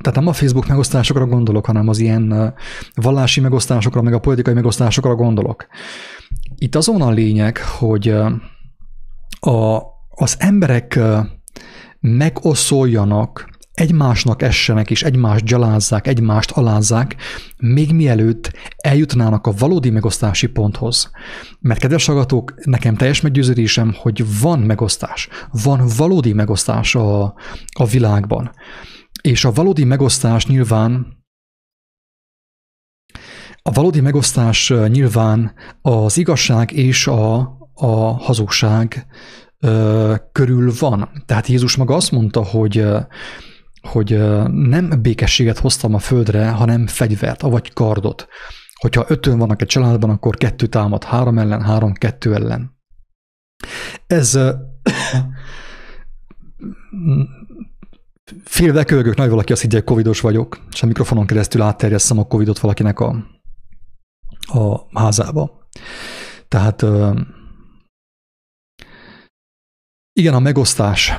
tehát 0.01 0.15
nem 0.15 0.27
a 0.27 0.33
Facebook 0.33 0.67
megosztásokra 0.67 1.25
gondolok, 1.25 1.65
hanem 1.65 1.87
az 1.87 1.99
ilyen 1.99 2.53
vallási 2.95 3.39
megosztásokra, 3.39 4.01
meg 4.01 4.13
a 4.13 4.19
politikai 4.19 4.53
megosztásokra 4.53 5.15
gondolok. 5.15 5.67
Itt 6.55 6.75
azon 6.75 7.01
a 7.01 7.09
lényeg, 7.09 7.57
hogy 7.57 8.07
a, 9.39 9.81
az 10.09 10.35
emberek 10.37 10.99
megoszoljanak 11.99 13.49
egymásnak 13.81 14.41
essenek 14.41 14.89
és 14.91 15.03
egymást 15.03 15.45
gyalázzák, 15.45 16.07
egymást 16.07 16.51
alázzák, 16.51 17.15
még 17.57 17.93
mielőtt 17.93 18.51
eljutnának 18.77 19.47
a 19.47 19.53
valódi 19.57 19.89
megosztási 19.89 20.47
ponthoz. 20.47 21.11
Mert 21.59 21.79
kedves 21.79 22.05
hallgatók, 22.05 22.53
nekem 22.65 22.95
teljes 22.95 23.21
meggyőződésem, 23.21 23.93
hogy 23.97 24.39
van 24.41 24.59
megosztás, 24.59 25.27
van 25.63 25.87
valódi 25.97 26.33
megosztás 26.33 26.95
a, 26.95 27.23
a 27.71 27.85
világban. 27.91 28.51
És 29.21 29.45
a 29.45 29.51
valódi 29.51 29.83
megosztás 29.83 30.45
nyilván 30.45 31.19
a 33.63 33.71
valódi 33.71 34.01
megosztás 34.01 34.73
nyilván 34.87 35.53
az 35.81 36.17
igazság 36.17 36.71
és 36.71 37.07
a, 37.07 37.39
a 37.73 38.23
hazugság 38.23 39.05
ö, 39.59 40.15
körül 40.31 40.73
van. 40.79 41.09
Tehát 41.25 41.47
Jézus 41.47 41.75
maga 41.75 41.95
azt 41.95 42.11
mondta, 42.11 42.43
hogy 42.43 42.85
hogy 43.81 44.17
nem 44.51 45.01
békességet 45.01 45.59
hoztam 45.59 45.93
a 45.93 45.99
földre, 45.99 46.49
hanem 46.49 46.87
fegyvert, 46.87 47.43
avagy 47.43 47.73
kardot. 47.73 48.27
Hogyha 48.73 49.05
ötön 49.07 49.37
vannak 49.37 49.61
egy 49.61 49.67
családban, 49.67 50.09
akkor 50.09 50.35
kettő 50.35 50.67
támad 50.67 51.03
három 51.03 51.37
ellen, 51.37 51.61
három 51.61 51.93
kettő 51.93 52.33
ellen. 52.33 52.79
Ez 54.07 54.39
félve 58.43 58.83
kölgök, 58.83 59.15
nagy 59.15 59.29
valaki 59.29 59.51
azt 59.51 59.61
higgye, 59.61 59.81
covidos 59.81 60.19
vagyok, 60.19 60.59
és 60.71 60.83
a 60.83 60.85
mikrofonon 60.85 61.25
keresztül 61.25 61.61
átterjesszem 61.61 62.19
a 62.19 62.27
covidot 62.27 62.59
valakinek 62.59 62.99
a, 62.99 63.25
a 64.47 64.99
házába. 64.99 65.67
Tehát 66.47 66.85
igen, 70.13 70.33
a 70.33 70.39
megosztás 70.39 71.11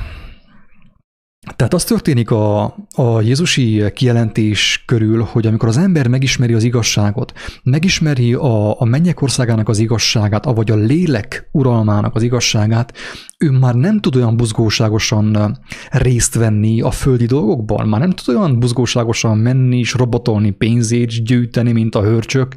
tehát 1.57 1.75
az 1.75 1.85
történik 1.85 2.31
a, 2.31 2.65
a 2.95 3.21
Jézusi 3.21 3.85
kijelentés 3.95 4.83
körül, 4.87 5.23
hogy 5.23 5.47
amikor 5.47 5.69
az 5.69 5.77
ember 5.77 6.09
megismeri 6.09 6.53
az 6.55 6.63
igazságot, 6.63 7.33
megismeri 7.63 8.35
a, 8.35 8.81
a 8.81 8.85
mennyek 8.85 9.23
országának 9.23 9.69
az 9.69 9.79
igazságát, 9.79 10.47
avagy 10.47 10.71
a 10.71 10.75
lélek 10.75 11.49
uralmának 11.53 12.15
az 12.15 12.23
igazságát, 12.23 12.97
ő 13.39 13.51
már 13.51 13.75
nem 13.75 14.01
tud 14.01 14.17
olyan 14.17 14.37
buzgóságosan 14.37 15.59
részt 15.91 16.35
venni 16.35 16.81
a 16.81 16.91
földi 16.91 17.27
dolgokban, 17.27 17.89
már 17.89 18.01
nem 18.01 18.11
tud 18.11 18.37
olyan 18.37 18.59
buzgóságosan 18.59 19.39
menni 19.39 19.79
és 19.79 19.95
robotolni 19.95 20.51
pénzét, 20.51 21.25
gyűjteni, 21.25 21.73
mint 21.73 21.95
a 21.95 22.03
hörcsök, 22.03 22.55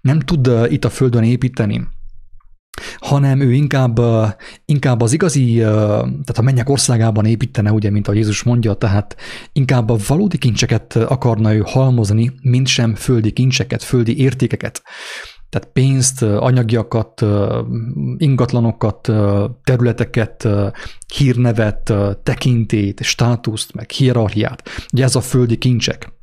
nem 0.00 0.20
tud 0.20 0.50
itt 0.68 0.84
a 0.84 0.90
földön 0.90 1.22
építeni 1.22 1.88
hanem 2.98 3.40
ő 3.40 3.52
inkább, 3.52 4.00
inkább 4.64 5.00
az 5.00 5.12
igazi, 5.12 5.54
tehát 5.56 6.38
a 6.38 6.42
mennyek 6.42 6.68
országában 6.68 7.24
építene, 7.24 7.72
ugye, 7.72 7.90
mint 7.90 8.08
a 8.08 8.12
Jézus 8.12 8.42
mondja, 8.42 8.74
tehát 8.74 9.16
inkább 9.52 9.90
a 9.90 9.96
valódi 10.06 10.38
kincseket 10.38 10.96
akarna 10.96 11.54
ő 11.54 11.62
halmozni, 11.66 12.32
mint 12.42 12.66
sem 12.66 12.94
földi 12.94 13.30
kincseket, 13.30 13.82
földi 13.82 14.18
értékeket. 14.18 14.82
Tehát 15.48 15.68
pénzt, 15.72 16.22
anyagiakat, 16.22 17.24
ingatlanokat, 18.16 19.12
területeket, 19.64 20.48
hírnevet, 21.14 21.92
tekintét, 22.22 23.02
státuszt, 23.02 23.74
meg 23.74 23.90
hierarchiát. 23.90 24.68
Ugye 24.92 25.04
ez 25.04 25.16
a 25.16 25.20
földi 25.20 25.56
kincsek. 25.56 26.14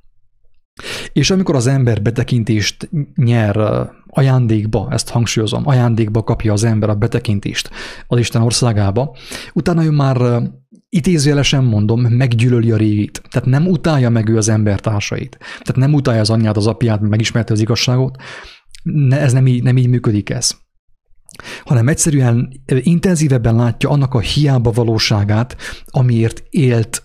És 1.13 1.31
amikor 1.31 1.55
az 1.55 1.67
ember 1.67 2.01
betekintést 2.01 2.89
nyer 3.15 3.57
ajándékba, 4.07 4.87
ezt 4.91 5.09
hangsúlyozom, 5.09 5.67
ajándékba 5.67 6.23
kapja 6.23 6.53
az 6.53 6.63
ember 6.63 6.89
a 6.89 6.95
betekintést 6.95 7.69
az 8.07 8.19
Isten 8.19 8.41
országába, 8.41 9.15
utána 9.53 9.83
ő 9.83 9.91
már 9.91 10.41
idézőjelesen 10.89 11.63
mondom, 11.63 12.01
meggyűlöli 12.01 12.71
a 12.71 12.77
régit. 12.77 13.21
Tehát 13.29 13.47
nem 13.47 13.67
utálja 13.67 14.09
meg 14.09 14.29
ő 14.29 14.37
az 14.37 14.49
embertársait. 14.49 15.37
Tehát 15.39 15.75
nem 15.75 15.93
utálja 15.93 16.21
az 16.21 16.29
anyját, 16.29 16.57
az 16.57 16.67
apját, 16.67 17.01
megismerte 17.01 17.53
az 17.53 17.59
igazságot. 17.59 18.15
Ne, 18.83 19.19
ez 19.19 19.33
nem 19.33 19.47
így, 19.47 19.63
nem 19.63 19.77
így 19.77 19.87
működik 19.87 20.29
ez 20.29 20.61
hanem 21.63 21.87
egyszerűen 21.87 22.63
intenzívebben 22.65 23.55
látja 23.55 23.89
annak 23.89 24.13
a 24.13 24.19
hiába 24.19 24.71
valóságát, 24.71 25.55
amiért 25.85 26.43
élt 26.49 27.02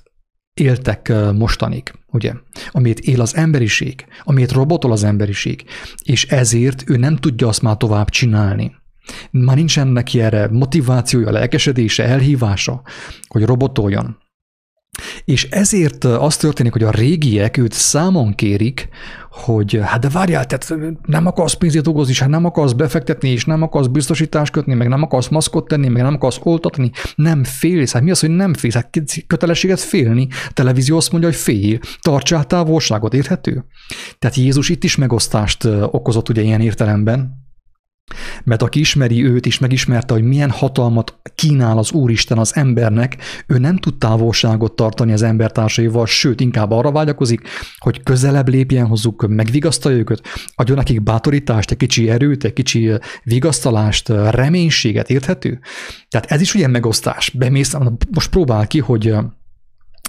éltek 0.59 1.13
mostanig, 1.35 1.93
ugye? 2.07 2.33
Amiért 2.71 2.99
él 2.99 3.21
az 3.21 3.37
emberiség, 3.37 4.07
amiért 4.25 4.53
robotol 4.53 4.93
az 4.93 5.05
emberiség, 5.05 5.65
és 6.03 6.25
ezért 6.27 6.91
ő 6.91 6.97
nem 6.97 7.17
tudja 7.17 7.49
azt 7.49 7.63
már 7.63 7.77
tovább 7.77 8.09
csinálni. 8.09 8.77
Már 9.31 9.57
nincsen 9.57 9.89
neki 9.89 10.21
erre 10.21 10.49
motivációja, 10.49 11.31
lelkesedése, 11.31 12.05
elhívása, 12.05 12.83
hogy 13.29 13.43
robotoljon. 13.43 14.17
És 15.25 15.49
ezért 15.51 16.05
az 16.05 16.37
történik, 16.37 16.73
hogy 16.73 16.83
a 16.83 16.91
régiek 16.91 17.57
őt 17.57 17.73
számon 17.73 18.35
kérik, 18.35 18.89
hogy 19.31 19.81
hát 19.83 20.01
de 20.01 20.09
várjál, 20.09 20.47
tehát 20.47 20.93
nem 21.07 21.27
akarsz 21.27 21.55
pénzét 21.55 21.83
dolgozni, 21.83 22.13
és 22.13 22.21
hát 22.21 22.29
nem 22.29 22.45
akarsz 22.45 22.73
befektetni, 22.73 23.29
és 23.29 23.45
nem 23.45 23.63
akarsz 23.63 23.87
biztosítást 23.87 24.53
kötni, 24.53 24.75
meg 24.75 24.89
nem 24.89 25.03
akarsz 25.03 25.29
maszkot 25.29 25.69
tenni, 25.69 25.89
meg 25.89 26.03
nem 26.03 26.15
akarsz 26.15 26.39
oltatni, 26.43 26.91
nem 27.15 27.45
félsz. 27.45 27.93
Hát 27.93 28.03
mi 28.03 28.11
az, 28.11 28.21
hogy 28.21 28.31
nem 28.31 28.55
félsz? 28.55 28.75
Hát 28.75 28.91
kötelességet 29.27 29.81
félni. 29.81 30.29
A 30.31 30.53
televízió 30.53 30.97
azt 30.97 31.11
mondja, 31.11 31.29
hogy 31.29 31.39
félj, 31.39 31.79
tartsál 32.01 32.45
távolságot, 32.45 33.15
érthető? 33.15 33.65
Tehát 34.19 34.37
Jézus 34.37 34.69
itt 34.69 34.85
is 34.85 34.97
megosztást 34.97 35.65
okozott 35.91 36.29
ugye 36.29 36.43
ilyen 36.43 36.61
értelemben, 36.61 37.48
Mert 38.45 38.63
aki 38.63 38.81
ismeri 38.81 39.25
őt 39.25 39.47
is, 39.47 39.59
megismerte, 39.59 40.15
hogy 40.15 40.23
milyen 40.23 40.51
hatalmat 40.51 41.19
kínál 41.35 41.79
az 41.79 41.93
Úristen 41.93 42.39
az 42.39 42.57
embernek, 42.57 43.17
ő 43.47 43.59
nem 43.59 43.77
tud 43.77 43.99
távolságot 43.99 44.77
tartani 44.77 45.13
az 45.13 45.23
embertársaival, 45.23 46.07
sőt, 46.07 46.41
inkább 46.41 46.71
arra 46.71 46.93
vágyakozik, 46.93 47.49
hogy 47.79 48.03
közelebb 48.03 48.49
lépjen 48.49 48.87
hozzuk, 48.87 49.27
megvigasztalja 49.29 49.99
őket, 49.99 50.23
adjon 50.55 50.77
nekik 50.77 51.03
bátorítást, 51.03 51.71
egy 51.71 51.77
kicsi 51.77 52.11
erőt, 52.11 52.45
egy 52.45 52.53
kicsi 52.53 52.91
vigasztalást, 53.23 54.09
reménységet, 54.09 55.11
érthető? 55.11 55.61
Tehát 56.09 56.31
ez 56.31 56.41
is 56.41 56.55
ugye 56.55 56.69
megosztás. 56.69 57.31
Bemész, 57.31 57.75
most 58.11 58.31
próbál 58.31 58.67
ki, 58.67 58.79
hogy 58.79 59.15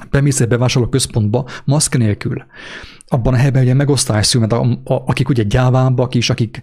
bemész 0.09 0.39
egy 0.39 0.47
bevásárló 0.47 0.89
központba 0.89 1.45
maszk 1.65 1.97
nélkül 1.97 2.43
abban 3.11 3.33
a 3.33 3.37
helyben 3.37 3.63
ugye 3.63 3.73
megosztás 3.73 4.25
szül, 4.25 4.41
mert 4.41 4.53
a, 4.53 4.61
a, 4.83 5.03
akik 5.05 5.29
ugye 5.29 5.43
gyávábbak 5.43 6.15
is, 6.15 6.29
akik 6.29 6.61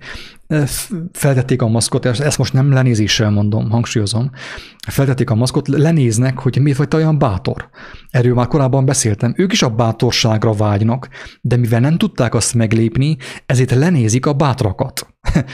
feltették 1.12 1.62
a 1.62 1.68
maszkot, 1.68 2.04
és 2.04 2.18
ezt 2.18 2.38
most 2.38 2.52
nem 2.52 2.72
lenézéssel 2.72 3.30
mondom, 3.30 3.70
hangsúlyozom, 3.70 4.30
feltették 4.88 5.30
a 5.30 5.34
maszkot, 5.34 5.68
lenéznek, 5.68 6.38
hogy 6.38 6.58
miért 6.60 6.78
vagy 6.78 6.88
te 6.88 6.96
olyan 6.96 7.18
bátor. 7.18 7.68
Erről 8.10 8.34
már 8.34 8.46
korábban 8.46 8.84
beszéltem. 8.84 9.34
Ők 9.36 9.52
is 9.52 9.62
a 9.62 9.68
bátorságra 9.68 10.52
vágynak, 10.52 11.08
de 11.40 11.56
mivel 11.56 11.80
nem 11.80 11.98
tudták 11.98 12.34
azt 12.34 12.54
meglépni, 12.54 13.16
ezért 13.46 13.74
lenézik 13.74 14.26
a 14.26 14.32
bátrakat. 14.32 15.06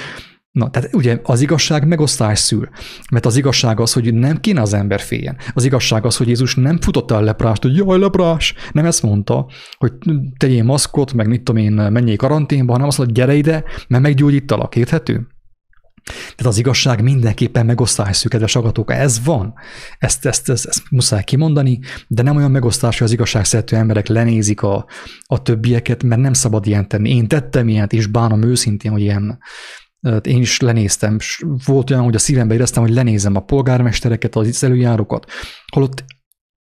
Na, 0.52 0.70
tehát 0.70 0.94
ugye 0.94 1.20
az 1.22 1.40
igazság 1.40 1.86
megosztás 1.86 2.38
szül, 2.38 2.68
mert 3.10 3.26
az 3.26 3.36
igazság 3.36 3.80
az, 3.80 3.92
hogy 3.92 4.14
nem 4.14 4.40
kéne 4.40 4.60
az 4.60 4.72
ember 4.72 5.00
féljen. 5.00 5.36
Az 5.54 5.64
igazság 5.64 6.04
az, 6.04 6.16
hogy 6.16 6.28
Jézus 6.28 6.54
nem 6.54 6.80
futotta 6.80 7.14
el 7.14 7.22
leprást, 7.22 7.62
hogy 7.62 7.76
jaj, 7.76 7.98
leprás, 7.98 8.54
nem 8.72 8.84
ezt 8.84 9.02
mondta, 9.02 9.46
hogy 9.78 9.92
tegyél 10.36 10.64
maszkot, 10.64 11.12
meg 11.12 11.28
mit 11.28 11.42
tudom 11.42 11.62
én, 11.62 11.72
menjél 11.72 12.16
karanténba, 12.16 12.72
hanem 12.72 12.86
azt 12.86 12.98
mondta, 12.98 13.16
gyere 13.20 13.34
ide, 13.34 13.64
mert 13.88 14.02
meggyógyítalak, 14.02 14.76
érthető? 14.76 15.26
Tehát 16.04 16.46
az 16.46 16.58
igazság 16.58 17.02
mindenképpen 17.02 17.66
megosztás 17.66 18.16
szű, 18.16 18.28
kedves 18.28 18.56
agatók. 18.56 18.92
Ez 18.92 19.24
van. 19.24 19.54
Ezt, 19.98 20.26
ezt, 20.26 20.48
ezt, 20.48 20.66
ezt 20.66 20.82
muszáj 20.90 21.24
kimondani, 21.24 21.80
de 22.08 22.22
nem 22.22 22.36
olyan 22.36 22.50
megosztás, 22.50 22.98
hogy 22.98 23.06
az 23.06 23.12
igazság 23.12 23.44
szerető 23.44 23.76
emberek 23.76 24.06
lenézik 24.06 24.62
a, 24.62 24.86
a 25.26 25.42
többieket, 25.42 26.02
mert 26.02 26.20
nem 26.20 26.32
szabad 26.32 26.66
ilyen 26.66 26.88
tenni. 26.88 27.10
Én 27.14 27.28
tettem 27.28 27.68
ilyet, 27.68 27.92
és 27.92 28.06
bánom 28.06 28.42
őszintén, 28.42 28.90
hogy 28.90 29.00
ilyen, 29.00 29.38
én 30.22 30.40
is 30.40 30.60
lenéztem, 30.60 31.18
volt 31.64 31.90
olyan, 31.90 32.02
hogy 32.02 32.14
a 32.14 32.18
szívembe 32.18 32.54
éreztem, 32.54 32.82
hogy 32.82 32.92
lenézem 32.92 33.36
a 33.36 33.40
polgármestereket, 33.40 34.36
az 34.36 34.64
előjárókat, 34.64 35.30
holott, 35.72 36.04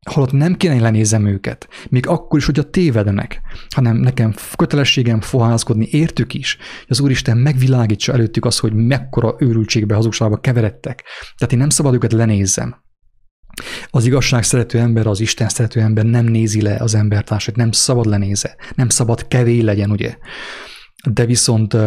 holott 0.10 0.32
nem 0.32 0.56
kéne, 0.56 0.74
hogy 0.74 0.82
lenézem 0.82 1.26
őket, 1.26 1.68
még 1.90 2.08
akkor 2.08 2.40
is, 2.40 2.46
hogy 2.46 2.60
a 2.60 2.70
tévednek, 2.70 3.42
hanem 3.76 3.98
nekem 3.98 4.34
kötelességem 4.56 5.22
foházkodni, 5.22 5.88
értük 5.92 6.34
is, 6.34 6.56
hogy 6.56 6.86
az 6.88 7.00
Úristen 7.00 7.38
megvilágítsa 7.38 8.14
előttük 8.14 8.46
azt, 8.46 8.60
hogy 8.60 8.74
mekkora 8.74 9.36
őrültségbe, 9.40 9.96
hazugságba 9.96 10.40
keveredtek. 10.40 11.04
Tehát 11.38 11.54
én 11.54 11.60
nem 11.60 11.70
szabad 11.70 11.94
őket 11.94 12.12
lenézzem. 12.12 12.76
Az 13.90 14.06
igazság 14.06 14.44
szerető 14.44 14.80
ember, 14.80 15.08
az 15.08 15.20
Isten 15.20 15.50
szerető 15.50 15.80
ember 15.80 16.06
nem 16.06 16.26
nézi 16.26 16.62
le 16.62 16.76
az 16.76 16.96
embertársat, 16.96 17.56
nem 17.56 17.72
szabad 17.72 18.06
lenéze, 18.06 18.56
nem 18.76 18.90
szabad 18.90 19.28
kevé 19.28 19.60
legyen, 19.60 19.92
ugye? 19.92 20.18
De 21.10 21.26
viszont 21.26 21.78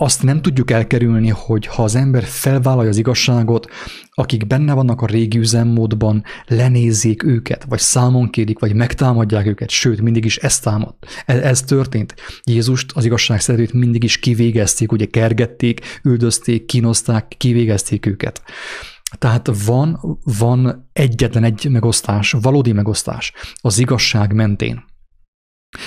azt 0.00 0.22
nem 0.22 0.42
tudjuk 0.42 0.70
elkerülni, 0.70 1.28
hogy 1.28 1.66
ha 1.66 1.82
az 1.82 1.94
ember 1.94 2.24
felvállalja 2.24 2.90
az 2.90 2.96
igazságot, 2.96 3.66
akik 4.10 4.46
benne 4.46 4.72
vannak 4.72 5.00
a 5.00 5.06
régi 5.06 5.38
üzemmódban, 5.38 6.24
lenézzék 6.46 7.22
őket, 7.22 7.64
vagy 7.68 7.78
számon 7.78 8.30
kérik, 8.30 8.58
vagy 8.58 8.74
megtámadják 8.74 9.46
őket, 9.46 9.70
sőt, 9.70 10.00
mindig 10.00 10.24
is 10.24 10.36
ez 10.36 10.58
támad. 10.58 10.94
Ez, 11.26 11.38
ez 11.38 11.62
történt. 11.62 12.14
Jézust, 12.44 12.92
az 12.92 13.04
igazság 13.04 13.40
szeretőt 13.40 13.72
mindig 13.72 14.04
is 14.04 14.18
kivégezték, 14.18 14.92
ugye 14.92 15.06
kergették, 15.06 16.00
üldözték, 16.02 16.66
kínozták, 16.66 17.34
kivégezték 17.36 18.06
őket. 18.06 18.42
Tehát 19.18 19.50
van, 19.64 20.18
van 20.38 20.90
egyetlen 20.92 21.44
egy 21.44 21.68
megosztás, 21.70 22.36
valódi 22.40 22.72
megosztás 22.72 23.32
az 23.60 23.78
igazság 23.78 24.32
mentén 24.32 24.88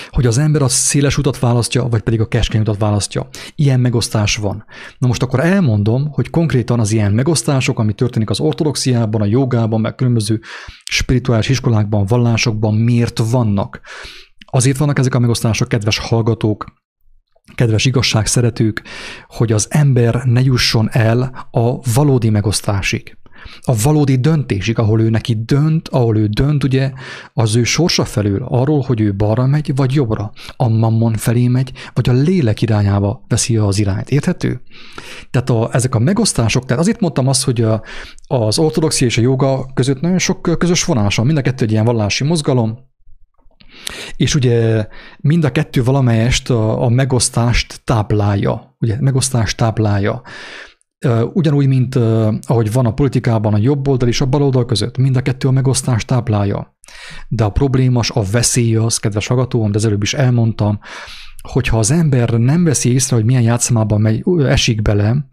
hogy 0.10 0.26
az 0.26 0.38
ember 0.38 0.62
a 0.62 0.68
széles 0.68 1.18
utat 1.18 1.40
választja, 1.40 1.84
vagy 1.88 2.02
pedig 2.02 2.22
a 2.22 2.28
keskeny 2.28 2.62
utat 2.62 2.78
választja. 2.78 3.28
Ilyen 3.56 3.80
megosztás 3.80 4.36
van. 4.36 4.66
Na 4.98 5.08
most 5.08 5.24
akkor 5.24 5.40
elmondom, 5.40 6.12
hogy 6.12 6.30
konkrétan 6.30 6.80
az 6.80 6.92
ilyen 6.92 7.12
megosztások, 7.12 7.80
ami 7.80 7.94
történik 7.94 8.30
az 8.30 8.40
ortodoxiában, 8.40 9.22
a 9.22 9.26
jogában, 9.26 9.82
meg 9.82 9.96
különböző 9.96 10.42
spirituális 10.84 11.50
iskolákban, 11.50 12.06
vallásokban 12.06 12.76
miért 12.76 13.18
vannak. 13.18 13.82
Azért 14.46 14.78
vannak 14.78 15.00
ezek 15.00 15.16
a 15.16 15.20
megosztások, 15.20 15.68
kedves 15.68 15.98
hallgatók, 15.98 16.66
kedves 17.56 17.86
igazságszeretők, 17.86 18.84
hogy 19.28 19.52
az 19.52 19.68
ember 19.70 20.24
ne 20.26 20.42
jusson 20.42 20.90
el 20.92 21.48
a 21.52 21.92
valódi 21.94 22.30
megosztásig 22.30 23.18
a 23.62 23.76
valódi 23.84 24.16
döntésig, 24.16 24.80
ahol 24.80 25.02
ő 25.02 25.10
neki 25.10 25.44
dönt, 25.46 25.88
ahol 25.88 26.18
ő 26.18 26.26
dönt, 26.26 26.64
ugye, 26.64 26.92
az 27.34 27.56
ő 27.56 27.64
sorsa 27.64 28.06
felül, 28.06 28.46
arról, 28.50 28.82
hogy 28.82 29.02
ő 29.02 29.16
balra 29.16 29.46
megy, 29.46 29.76
vagy 29.76 29.94
jobbra, 29.94 30.32
a 30.58 30.68
mammon 30.68 31.14
felé 31.14 31.48
megy, 31.48 31.72
vagy 31.94 32.10
a 32.10 32.14
lélek 32.14 32.62
irányába 32.62 33.24
veszi 33.28 33.58
az 33.58 33.80
irányt. 33.80 34.10
Érthető? 34.10 34.62
Tehát 35.32 35.50
a, 35.50 35.70
ezek 35.72 35.96
a 35.96 36.00
megosztások, 36.00 36.66
tehát 36.66 36.82
azért 36.82 37.00
mondtam 37.00 37.28
azt, 37.28 37.44
hogy 37.44 37.62
a, 37.62 37.84
az 38.28 38.60
ortodoxia 38.60 39.08
és 39.08 39.18
a 39.18 39.22
joga 39.22 39.66
között 39.74 40.02
nagyon 40.02 40.20
sok 40.20 40.42
közös 40.58 40.84
vonás 40.84 41.16
van, 41.16 41.26
mind 41.26 41.38
a 41.38 41.42
kettő 41.42 41.66
egy 41.66 41.72
ilyen 41.72 41.86
vallási 41.86 42.24
mozgalom, 42.24 42.92
és 44.16 44.36
ugye 44.36 44.88
mind 45.18 45.44
a 45.44 45.52
kettő 45.52 45.84
valamelyest 45.84 46.50
a, 46.50 46.84
a 46.84 46.90
megosztást 46.90 47.82
táplálja, 47.84 48.76
ugye 48.80 48.98
megosztást 49.00 49.58
táplálja. 49.58 50.22
Ugyanúgy, 51.34 51.68
mint 51.68 51.96
ahogy 52.42 52.72
van 52.72 52.86
a 52.86 52.94
politikában 52.94 53.54
a 53.54 53.58
jobb 53.58 53.88
oldal 53.88 54.10
és 54.10 54.22
a 54.22 54.26
bal 54.26 54.42
oldal 54.42 54.66
között, 54.66 54.98
mind 54.98 55.16
a 55.16 55.22
kettő 55.22 55.48
a 55.48 55.52
megosztást 55.52 56.08
táplálja. 56.08 56.78
De 57.28 57.44
a 57.44 57.50
problémas, 57.50 58.10
a 58.10 58.22
veszély 58.32 58.76
az, 58.76 58.98
kedves 58.98 59.28
hallgatóm, 59.28 59.72
de 59.72 59.80
előbb 59.84 60.04
is 60.04 60.14
elmondtam, 60.14 60.80
hogyha 61.52 61.78
az 61.78 61.92
ember 61.92 62.30
nem 62.30 62.64
veszi 62.64 62.94
észre, 62.94 63.16
hogy 63.16 63.26
milyen 63.26 63.42
játszmában 63.42 64.02
megy, 64.02 64.24
esik 64.40 64.82
bele, 64.82 65.28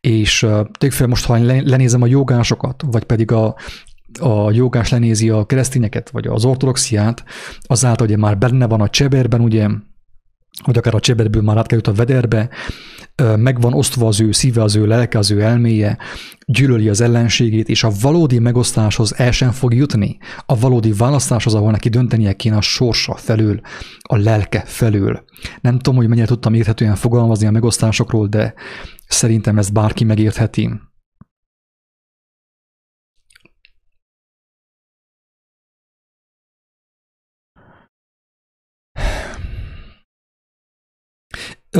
és 0.00 0.46
fel 0.90 1.06
most, 1.06 1.24
ha 1.24 1.38
lenézem 1.42 2.02
a 2.02 2.06
jogásokat, 2.06 2.84
vagy 2.86 3.04
pedig 3.04 3.32
a, 3.32 3.54
a 4.20 4.50
jogás 4.50 4.88
lenézi 4.88 5.30
a 5.30 5.46
keresztényeket, 5.46 6.10
vagy 6.10 6.26
az 6.26 6.44
ortodoxiát, 6.44 7.24
azáltal, 7.62 8.06
hogy 8.06 8.18
már 8.18 8.38
benne 8.38 8.66
van 8.66 8.80
a 8.80 8.88
cseberben, 8.88 9.40
ugye, 9.40 9.68
vagy 10.64 10.78
akár 10.78 10.94
a 10.94 11.00
cseberből 11.00 11.42
már 11.42 11.56
átkerült 11.56 11.86
a 11.86 11.92
vederbe, 11.92 12.48
meg 13.36 13.60
van 13.60 13.72
osztva 13.72 14.06
az 14.06 14.20
ő 14.20 14.32
szíve, 14.32 14.62
az 14.62 14.76
ő 14.76 14.86
lelke, 14.86 15.18
az 15.18 15.30
ő 15.30 15.40
elméje, 15.40 15.98
gyűlöli 16.46 16.88
az 16.88 17.00
ellenségét, 17.00 17.68
és 17.68 17.84
a 17.84 17.90
valódi 18.00 18.38
megosztáshoz 18.38 19.14
el 19.16 19.30
sem 19.30 19.50
fog 19.50 19.74
jutni. 19.74 20.18
A 20.46 20.58
valódi 20.58 20.92
választáshoz, 20.92 21.54
ahol 21.54 21.70
neki 21.70 21.88
döntenie 21.88 22.32
kéne 22.32 22.56
a 22.56 22.60
sorsa 22.60 23.14
felül, 23.14 23.60
a 24.00 24.16
lelke 24.16 24.62
felül. 24.66 25.24
Nem 25.60 25.76
tudom, 25.76 25.96
hogy 25.96 26.08
mennyire 26.08 26.26
tudtam 26.26 26.54
érthetően 26.54 26.94
fogalmazni 26.94 27.46
a 27.46 27.50
megosztásokról, 27.50 28.26
de 28.26 28.54
szerintem 29.06 29.58
ezt 29.58 29.72
bárki 29.72 30.04
megértheti. 30.04 30.70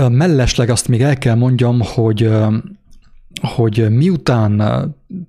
Mellesleg 0.09 0.71
azt 0.71 0.89
még 0.89 1.03
el 1.03 1.19
kell 1.19 1.35
mondjam, 1.35 1.81
hogy 1.81 2.31
hogy 3.41 3.91
miután 3.91 4.63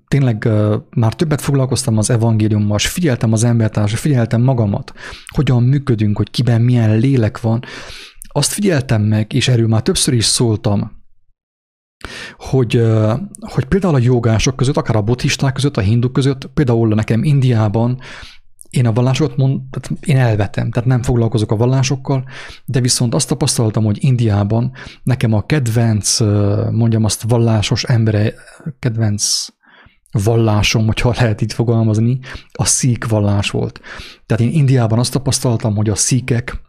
tényleg 0.08 0.50
már 0.90 1.14
többet 1.14 1.42
foglalkoztam 1.42 1.98
az 1.98 2.10
evangéliummal, 2.10 2.78
és 2.78 2.88
figyeltem 2.88 3.34
az 3.34 3.44
embertársat, 3.44 4.00
figyeltem 4.00 4.42
magamat, 4.42 4.94
hogyan 5.28 5.64
működünk, 5.64 6.18
hogy 6.18 6.32
kiben 6.32 6.62
milyen 6.62 6.98
lélek 6.98 7.42
van, 7.42 7.64
azt 8.28 8.52
figyeltem 8.52 9.02
meg, 9.02 9.34
és 9.34 9.48
erről 9.48 9.68
már 9.68 9.82
többször 9.82 10.14
is 10.14 10.26
szóltam, 10.26 11.00
hogy, 12.38 12.84
hogy 13.40 13.66
például 13.66 13.96
a 13.96 14.00
jogások 14.00 14.56
között, 14.56 14.78
akár 14.78 14.96
a 14.96 15.02
buddhisták 15.02 15.54
között, 15.54 15.78
a 15.78 15.82
hinduk 15.82 16.14
között, 16.14 16.50
például 16.54 16.88
nekem 16.88 17.24
Indiában 17.24 18.00
én 18.72 18.86
a 18.86 18.94
vallásokat 18.94 19.38
mond, 19.38 19.62
tehát 19.70 20.04
én 20.06 20.18
elvetem, 20.18 20.72
tehát 20.72 20.90
nem 20.90 21.02
foglalkozok 21.02 21.52
a 21.52 21.56
vallásokkal, 21.56 22.24
de 22.66 22.80
viszont 22.80 23.14
azt 23.14 23.28
tapasztaltam, 23.28 23.84
hogy 23.84 24.04
Indiában 24.04 24.72
nekem 25.04 25.34
a 25.34 25.46
kedvenc, 25.46 26.20
mondjam 26.72 27.04
azt, 27.04 27.24
vallásos 27.28 27.84
embere, 27.84 28.34
kedvenc 28.80 29.48
vallásom, 30.12 30.86
hogyha 30.86 31.14
lehet 31.18 31.42
így 31.42 31.54
fogalmazni, 31.54 32.20
a 32.52 32.66
szík 32.66 33.08
vallás 33.08 33.50
volt. 33.50 33.82
Tehát 34.26 34.44
én 34.44 34.52
Indiában 34.52 35.00
azt 35.00 35.12
tapasztaltam, 35.12 35.76
hogy 35.76 35.90
a 35.90 35.96
szíkek, 35.96 36.62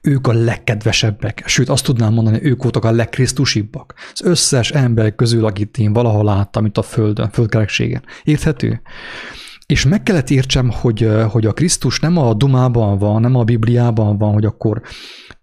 ők 0.00 0.26
a 0.26 0.32
legkedvesebbek, 0.32 1.42
sőt 1.46 1.68
azt 1.68 1.84
tudnám 1.84 2.12
mondani, 2.12 2.38
ők 2.42 2.62
voltak 2.62 2.84
a 2.84 2.90
legkrisztusibbak. 2.90 3.94
Az 4.12 4.22
összes 4.22 4.70
ember 4.70 5.14
közül, 5.14 5.44
akit 5.44 5.78
én 5.78 5.92
valaha 5.92 6.22
láttam 6.22 6.64
itt 6.64 6.78
a 6.78 6.82
Földön, 6.82 7.30
földkerekségen. 7.30 8.02
Érthető? 8.22 8.82
És 9.70 9.84
meg 9.84 10.02
kellett 10.02 10.30
értsem, 10.30 10.70
hogy, 10.70 11.10
hogy 11.28 11.46
a 11.46 11.52
Krisztus 11.52 12.00
nem 12.00 12.16
a 12.16 12.34
Dumában 12.34 12.98
van, 12.98 13.20
nem 13.20 13.34
a 13.34 13.44
Bibliában 13.44 14.18
van, 14.18 14.32
hogy 14.32 14.44
akkor 14.44 14.82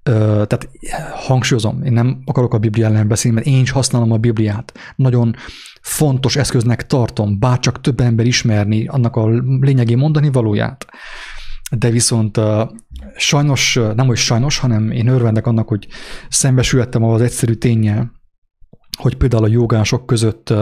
tehát 0.04 0.70
hangsúlyozom, 1.14 1.84
én 1.84 1.92
nem 1.92 2.22
akarok 2.26 2.54
a 2.54 2.58
Biblia 2.58 2.86
ellen 2.86 3.08
beszélni, 3.08 3.38
mert 3.38 3.48
én 3.48 3.62
is 3.62 3.72
használom 3.72 4.12
a 4.12 4.18
Bibliát. 4.18 4.74
Nagyon 4.96 5.36
fontos 5.82 6.36
eszköznek 6.36 6.86
tartom, 6.86 7.40
bárcsak 7.40 7.82
több 7.82 8.00
ember 8.00 8.26
ismerni 8.26 8.88
annak 8.88 9.16
a 9.16 9.28
lényegi 9.60 9.96
mondani 9.96 10.32
valóját. 10.32 10.86
De 11.78 11.90
viszont 11.90 12.40
sajnos, 13.16 13.80
nem 13.96 14.06
hogy 14.08 14.18
sajnos, 14.18 14.58
hanem 14.58 14.92
én 14.92 15.08
örvendek 15.08 15.48
annak, 15.48 15.68
hogy 15.68 15.88
szembesülhettem 16.30 17.04
az 17.04 17.22
egyszerű 17.22 17.54
tényel, 17.54 18.12
hogy 18.98 19.16
például 19.16 19.44
a 19.44 19.48
jogások 19.48 20.06
között 20.06 20.54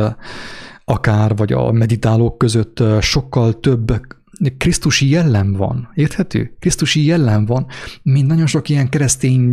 akár, 0.86 1.36
vagy 1.36 1.54
a 1.54 1.72
meditálók 1.72 2.38
között 2.38 2.84
sokkal 3.02 3.60
több 3.60 4.02
Krisztusi 4.58 5.10
jellem 5.10 5.54
van, 5.54 5.90
érthető? 5.94 6.56
Krisztusi 6.60 7.06
jellem 7.06 7.46
van, 7.46 7.66
mint 8.02 8.28
nagyon 8.28 8.46
sok 8.46 8.70
ilyen 8.70 8.90
keresztény, 8.90 9.48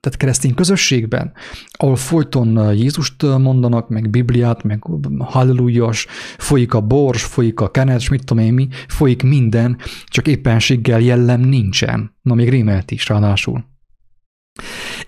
tehát 0.00 0.16
keresztény 0.16 0.54
közösségben, 0.54 1.32
ahol 1.70 1.96
folyton 1.96 2.74
Jézust 2.74 3.22
mondanak, 3.22 3.88
meg 3.88 4.10
Bibliát, 4.10 4.62
meg 4.62 4.84
hallelujás, 5.18 6.06
folyik 6.38 6.74
a 6.74 6.80
bors, 6.80 7.24
folyik 7.24 7.60
a 7.60 7.70
kenet, 7.70 8.08
mit 8.08 8.24
tudom 8.24 8.44
én 8.44 8.52
mi, 8.52 8.68
folyik 8.88 9.22
minden, 9.22 9.78
csak 10.04 10.26
éppenséggel 10.28 11.00
jellem 11.00 11.40
nincsen. 11.40 12.16
Na, 12.22 12.34
még 12.34 12.48
rémelt 12.48 12.90
is 12.90 13.08
ráadásul. 13.08 13.64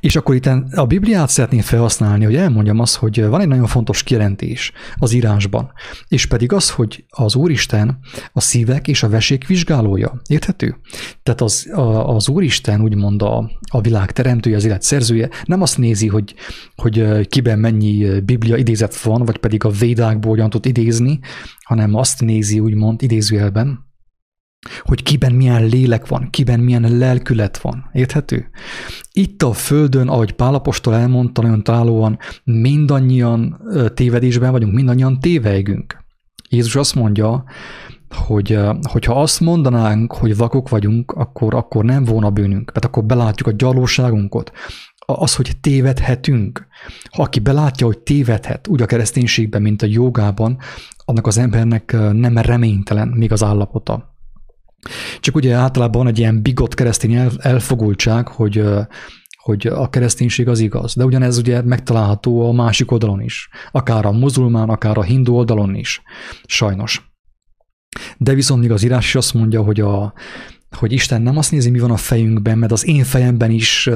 És 0.01 0.17
akkor 0.17 0.35
itt 0.35 0.47
a 0.75 0.87
Bibliát 0.87 1.29
szeretném 1.29 1.61
felhasználni, 1.61 2.25
hogy 2.25 2.37
elmondjam 2.37 2.79
azt, 2.79 2.97
hogy 2.97 3.25
van 3.25 3.41
egy 3.41 3.49
nagyon 3.49 3.67
fontos 3.67 4.03
kijelentés 4.03 4.73
az 4.97 5.13
írásban, 5.13 5.73
és 6.09 6.27
pedig 6.27 6.53
az, 6.53 6.71
hogy 6.71 7.05
az 7.09 7.35
Úristen 7.35 7.99
a 8.33 8.41
szívek 8.41 8.89
és 8.89 9.03
a 9.03 9.09
vesék 9.09 9.47
vizsgálója. 9.47 10.21
Érthető? 10.29 10.77
Tehát 11.23 11.41
az, 11.41 11.71
a, 11.73 12.15
az 12.15 12.29
Úristen 12.29 12.81
úgymond 12.81 13.23
a, 13.23 13.51
a 13.71 13.81
világ 13.81 14.13
teremtője, 14.13 14.57
az 14.57 14.65
élet 14.65 14.83
szerzője 14.83 15.29
nem 15.45 15.63
azt 15.63 15.79
nézi, 15.79 16.07
hogy, 16.07 16.35
hogy 16.77 17.27
kiben 17.29 17.59
mennyi 17.59 18.21
Biblia 18.21 18.57
idézet 18.57 19.01
van, 19.01 19.25
vagy 19.25 19.37
pedig 19.37 19.65
a 19.65 19.71
védákból 19.71 20.31
hogyan 20.31 20.51
tud 20.51 20.67
idézni, 20.67 21.19
hanem 21.65 21.95
azt 21.95 22.21
nézi 22.21 22.61
úgymond 22.61 23.03
idézőjelben, 23.03 23.90
hogy 24.83 25.03
kiben 25.03 25.33
milyen 25.33 25.65
lélek 25.65 26.07
van, 26.07 26.31
kiben 26.31 26.61
milyen 26.61 26.99
lelkület 26.99 27.59
van. 27.59 27.91
Érthető? 27.93 28.51
Itt 29.13 29.43
a 29.43 29.53
Földön, 29.53 30.09
ahogy 30.09 30.33
Pálapostól 30.33 30.95
elmondta 30.95 31.43
nagyon 31.43 31.63
találóan, 31.63 32.19
mindannyian 32.45 33.61
tévedésben 33.95 34.51
vagyunk, 34.51 34.75
mindannyian 34.75 35.21
tévejgünk. 35.21 36.05
Jézus 36.49 36.77
azt 36.77 36.95
mondja, 36.95 37.45
hogy 38.27 38.59
hogyha 38.83 39.21
azt 39.21 39.41
mondanánk, 39.41 40.13
hogy 40.13 40.37
vakok 40.37 40.69
vagyunk, 40.69 41.13
akkor, 41.13 41.55
akkor 41.55 41.85
nem 41.85 42.05
volna 42.05 42.31
bűnünk, 42.31 42.73
mert 42.73 42.85
akkor 42.85 43.05
belátjuk 43.05 43.49
a 43.49 43.55
gyalóságunkat, 43.57 44.53
az, 45.07 45.35
hogy 45.35 45.57
tévedhetünk. 45.61 46.67
Ha 47.11 47.23
aki 47.23 47.41
belátja, 47.41 47.87
hogy 47.87 47.99
tévedhet, 47.99 48.69
úgy 48.69 48.83
a 48.83 48.87
kereszténységben, 48.87 49.63
mint 49.63 49.83
a 49.83 49.87
jogában, 49.87 50.59
annak 51.05 51.27
az 51.27 51.39
embernek 51.39 51.93
nem 52.13 52.39
reménytelen 52.39 53.09
még 53.09 53.33
az 53.33 53.43
állapota. 53.43 54.10
Csak 55.21 55.35
ugye 55.35 55.55
általában 55.55 56.07
egy 56.07 56.19
ilyen 56.19 56.43
bigott 56.43 56.75
keresztény 56.75 57.15
elfogultság, 57.39 58.29
hogy 58.29 58.65
hogy 59.43 59.67
a 59.67 59.89
kereszténység 59.89 60.49
az 60.49 60.59
igaz. 60.59 60.95
De 60.95 61.05
ugyanez 61.05 61.39
ugye 61.39 61.63
megtalálható 61.63 62.49
a 62.49 62.53
másik 62.53 62.91
oldalon 62.91 63.21
is. 63.21 63.49
Akár 63.71 64.07
a 64.07 64.13
muzulmán, 64.13 64.69
akár 64.69 64.99
a 64.99 65.03
hindu 65.03 65.35
oldalon 65.35 65.75
is. 65.75 66.03
Sajnos. 66.47 67.13
De 68.19 68.35
viszont 68.35 68.61
még 68.61 68.71
az 68.71 68.83
írás 68.83 69.05
is 69.05 69.15
azt 69.15 69.35
mondja, 69.35 69.63
hogy 69.63 69.81
a, 69.81 70.13
hogy 70.77 70.93
Isten 70.93 71.23
nem 71.23 71.37
azt 71.37 71.51
nézi, 71.51 71.71
mi 71.71 71.79
van 71.79 71.91
a 71.91 71.97
fejünkben, 71.97 72.59
mert 72.59 72.73
az 72.73 72.87
én 72.87 73.05
fejemben 73.05 73.51
is 73.51 73.91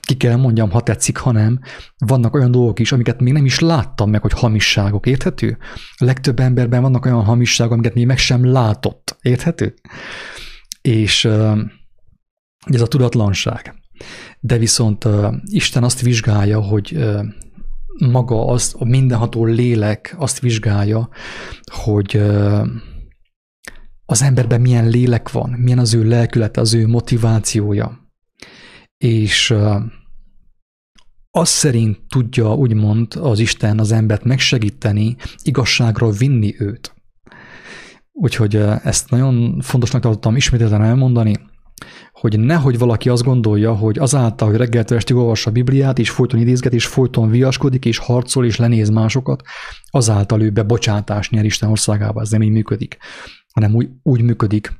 ki 0.00 0.16
kell 0.16 0.36
mondjam, 0.36 0.70
ha 0.70 0.80
tetszik, 0.80 1.16
hanem 1.16 1.60
vannak 1.98 2.34
olyan 2.34 2.50
dolgok 2.50 2.78
is, 2.78 2.92
amiket 2.92 3.20
még 3.20 3.32
nem 3.32 3.44
is 3.44 3.58
láttam 3.58 4.10
meg, 4.10 4.22
hogy 4.22 4.32
hamisságok, 4.32 5.06
érthető? 5.06 5.58
A 5.96 6.04
legtöbb 6.04 6.40
emberben 6.40 6.82
vannak 6.82 7.04
olyan 7.04 7.24
hamisságok, 7.24 7.72
amiket 7.72 7.94
még 7.94 8.06
meg 8.06 8.18
sem 8.18 8.44
látott, 8.44 9.16
érthető? 9.22 9.74
És 10.80 11.24
ez 12.64 12.80
a 12.80 12.86
tudatlanság. 12.86 13.74
De 14.40 14.58
viszont 14.58 15.08
Isten 15.44 15.84
azt 15.84 16.00
vizsgálja, 16.00 16.60
hogy 16.60 16.98
maga 17.98 18.46
az, 18.46 18.74
a 18.78 18.84
mindenható 18.84 19.44
lélek 19.44 20.14
azt 20.18 20.40
vizsgálja, 20.40 21.08
hogy 21.72 22.22
az 24.10 24.22
emberben 24.22 24.60
milyen 24.60 24.88
lélek 24.88 25.30
van, 25.30 25.50
milyen 25.50 25.78
az 25.78 25.94
ő 25.94 26.04
lelkülete, 26.04 26.60
az 26.60 26.74
ő 26.74 26.86
motivációja. 26.86 28.08
És 28.96 29.54
az 31.30 31.48
szerint 31.48 31.98
tudja 32.08 32.54
úgymond 32.54 33.14
az 33.20 33.38
Isten 33.38 33.78
az 33.78 33.92
embert 33.92 34.24
megsegíteni, 34.24 35.16
igazságra 35.42 36.10
vinni 36.10 36.54
őt. 36.58 36.94
Úgyhogy 38.12 38.56
ezt 38.82 39.10
nagyon 39.10 39.60
fontosnak 39.60 40.02
tartottam 40.02 40.36
ismételten 40.36 40.82
elmondani, 40.82 41.36
hogy 42.12 42.40
nehogy 42.40 42.78
valaki 42.78 43.08
azt 43.08 43.24
gondolja, 43.24 43.74
hogy 43.74 43.98
azáltal, 43.98 44.48
hogy 44.48 44.56
reggeltől 44.56 44.98
estig 44.98 45.16
olvassa 45.16 45.50
a 45.50 45.52
Bibliát, 45.52 45.98
és 45.98 46.10
folyton 46.10 46.40
idézget, 46.40 46.72
és 46.72 46.86
folyton 46.86 47.30
viaskodik, 47.30 47.84
és 47.84 47.98
harcol, 47.98 48.46
és 48.46 48.56
lenéz 48.56 48.88
másokat, 48.88 49.42
azáltal 49.90 50.42
ő 50.42 50.50
bebocsátást 50.50 51.30
nyer 51.30 51.44
Isten 51.44 51.70
országába. 51.70 52.20
Ez 52.20 52.30
nem 52.30 52.42
így 52.42 52.50
működik 52.50 52.98
hanem 53.60 53.76
úgy, 53.76 53.88
úgy 54.02 54.22
működik, 54.22 54.72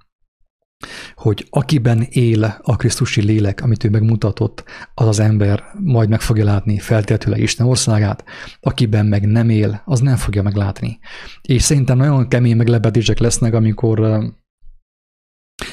hogy 1.14 1.46
akiben 1.50 2.06
él 2.10 2.58
a 2.62 2.76
Krisztusi 2.76 3.22
lélek, 3.22 3.62
amit 3.62 3.84
ő 3.84 3.90
megmutatott, 3.90 4.64
az 4.94 5.06
az 5.06 5.18
ember 5.18 5.62
majd 5.78 6.08
meg 6.08 6.20
fogja 6.20 6.44
látni 6.44 6.78
feltétlenül 6.78 7.42
Isten 7.42 7.66
országát, 7.66 8.24
akiben 8.60 9.06
meg 9.06 9.26
nem 9.26 9.48
él, 9.48 9.82
az 9.84 10.00
nem 10.00 10.16
fogja 10.16 10.42
meglátni. 10.42 10.98
És 11.42 11.62
szerintem 11.62 11.96
nagyon 11.96 12.28
kemény 12.28 12.56
meglepetések 12.56 13.18
lesznek, 13.18 13.54
amikor 13.54 14.22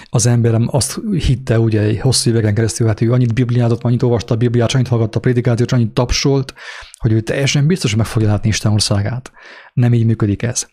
az 0.09 0.25
emberem 0.25 0.67
azt 0.71 0.99
hitte 1.11 1.59
ugye 1.59 2.01
hosszú 2.01 2.29
éveken 2.29 2.53
keresztül, 2.53 2.87
hát 2.87 3.01
ő 3.01 3.11
annyit 3.11 3.33
bibliázott, 3.33 3.83
annyit 3.83 4.03
olvasta 4.03 4.33
a 4.33 4.37
Bibliát, 4.37 4.73
annyit 4.73 4.87
hallgatta 4.87 5.17
a 5.17 5.21
predikációt, 5.21 5.71
annyit 5.71 5.93
tapsolt, 5.93 6.53
hogy 6.97 7.11
ő 7.11 7.21
teljesen 7.21 7.67
biztos, 7.67 7.89
hogy 7.89 7.99
meg 7.99 8.09
fogja 8.09 8.27
látni 8.27 8.49
Isten 8.49 8.71
országát. 8.71 9.31
Nem 9.73 9.93
így 9.93 10.05
működik 10.05 10.41
ez. 10.41 10.67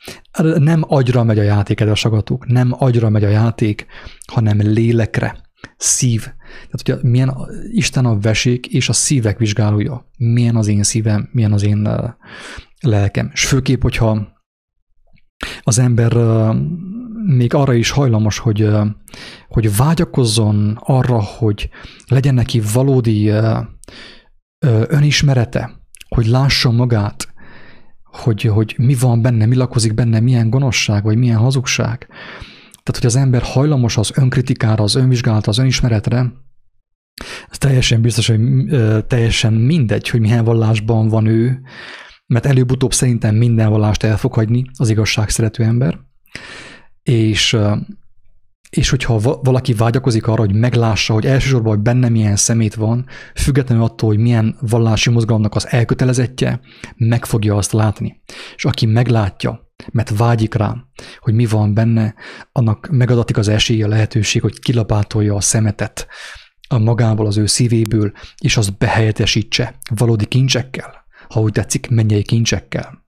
Nem 0.59 0.83
agyra 0.87 1.25
megy 1.25 1.39
a 1.39 1.43
játék, 1.43 1.81
a 1.81 1.95
sagatuk, 1.95 2.47
nem 2.47 2.75
agyra 2.79 3.09
megy 3.09 3.25
a 3.25 3.29
játék, 3.29 3.87
hanem 4.33 4.59
lélekre, 4.61 5.37
szív. 5.77 6.23
Tehát 6.71 7.03
ugye 7.03 7.11
milyen 7.11 7.35
Isten 7.73 8.05
a 8.05 8.19
vesék 8.19 8.67
és 8.67 8.89
a 8.89 8.93
szívek 8.93 9.39
vizsgálója. 9.39 10.09
Milyen 10.19 10.57
az 10.57 10.69
én 10.69 10.83
szívem, 10.83 11.29
milyen 11.33 11.53
az 11.53 11.65
én 11.65 11.89
lelkem. 12.81 13.31
És 13.33 13.47
főképp, 13.47 13.83
hogyha 13.83 14.33
az 15.63 15.79
ember 15.79 16.13
még 17.27 17.55
arra 17.55 17.73
is 17.75 17.91
hajlamos, 17.91 18.39
hogy, 18.39 18.69
hogy 19.49 19.77
vágyakozzon 19.77 20.79
arra, 20.81 21.23
hogy 21.23 21.69
legyen 22.07 22.35
neki 22.35 22.61
valódi 22.73 23.33
önismerete, 24.89 25.71
hogy 26.09 26.27
lássa 26.27 26.71
magát, 26.71 27.29
hogy, 28.03 28.43
hogy 28.43 28.75
mi 28.79 28.95
van 28.95 29.23
benne, 29.23 29.47
mi 29.47 29.57
lakozik 29.57 29.95
benne, 29.95 30.21
milyen 30.21 30.51
gonoszság, 30.51 31.05
vagy 31.05 31.17
milyen 31.17 31.39
hazugság. 31.39 32.07
Tehát, 32.83 33.01
hogy 33.01 33.07
az 33.07 33.17
ember 33.17 33.43
hajlamos 33.43 33.97
az 33.97 34.13
önkritikára, 34.15 34.83
az 34.83 34.95
önvizsgálata, 34.95 35.51
az 35.51 35.59
önismeretre, 35.59 36.33
ez 37.51 37.59
teljesen 37.59 38.01
biztos, 38.01 38.27
hogy 38.27 38.41
teljesen 39.07 39.53
mindegy, 39.53 40.09
hogy 40.09 40.21
milyen 40.21 40.45
vallásban 40.45 41.09
van 41.09 41.27
ő, 41.27 41.61
mert 42.27 42.47
előbb-utóbb 42.47 42.93
szerintem 42.93 43.35
minden 43.35 43.71
vallást 43.71 44.03
el 44.03 44.17
fog 44.19 44.33
hagyni 44.33 44.65
az 44.77 44.91
igazság 44.91 45.29
szerető 45.29 45.65
ember 45.65 45.99
és, 47.05 47.57
és 48.71 48.91
hogyha 48.91 49.19
valaki 49.43 49.75
vágyakozik 49.75 50.27
arra, 50.27 50.41
hogy 50.41 50.55
meglássa, 50.55 51.13
hogy 51.13 51.27
elsősorban, 51.27 51.75
hogy 51.75 51.83
benne 51.83 52.09
milyen 52.09 52.37
szemét 52.37 52.75
van, 52.75 53.07
függetlenül 53.35 53.85
attól, 53.85 54.09
hogy 54.09 54.19
milyen 54.19 54.57
vallási 54.61 55.11
mozgalomnak 55.11 55.55
az 55.55 55.69
elkötelezettje, 55.69 56.61
meg 56.97 57.25
fogja 57.25 57.57
azt 57.57 57.73
látni. 57.73 58.23
És 58.57 58.65
aki 58.65 58.87
meglátja, 58.87 59.73
mert 59.93 60.17
vágyik 60.17 60.55
rá, 60.55 60.77
hogy 61.19 61.35
mi 61.35 61.47
van 61.47 61.75
benne, 61.75 62.15
annak 62.53 62.89
megadatik 62.91 63.37
az 63.37 63.49
esélye, 63.49 63.85
a 63.85 63.89
lehetőség, 63.89 64.43
hogy 64.43 64.59
kilapátolja 64.59 65.35
a 65.35 65.41
szemetet 65.41 66.07
a 66.69 66.79
magából, 66.79 67.27
az 67.27 67.37
ő 67.37 67.47
szívéből, 67.47 68.13
és 68.39 68.57
azt 68.57 68.79
behelyettesítse 68.79 69.79
valódi 69.95 70.27
kincsekkel, 70.27 71.05
ha 71.29 71.41
úgy 71.41 71.53
tetszik, 71.53 71.89
mennyei 71.89 72.23
kincsekkel. 72.23 73.05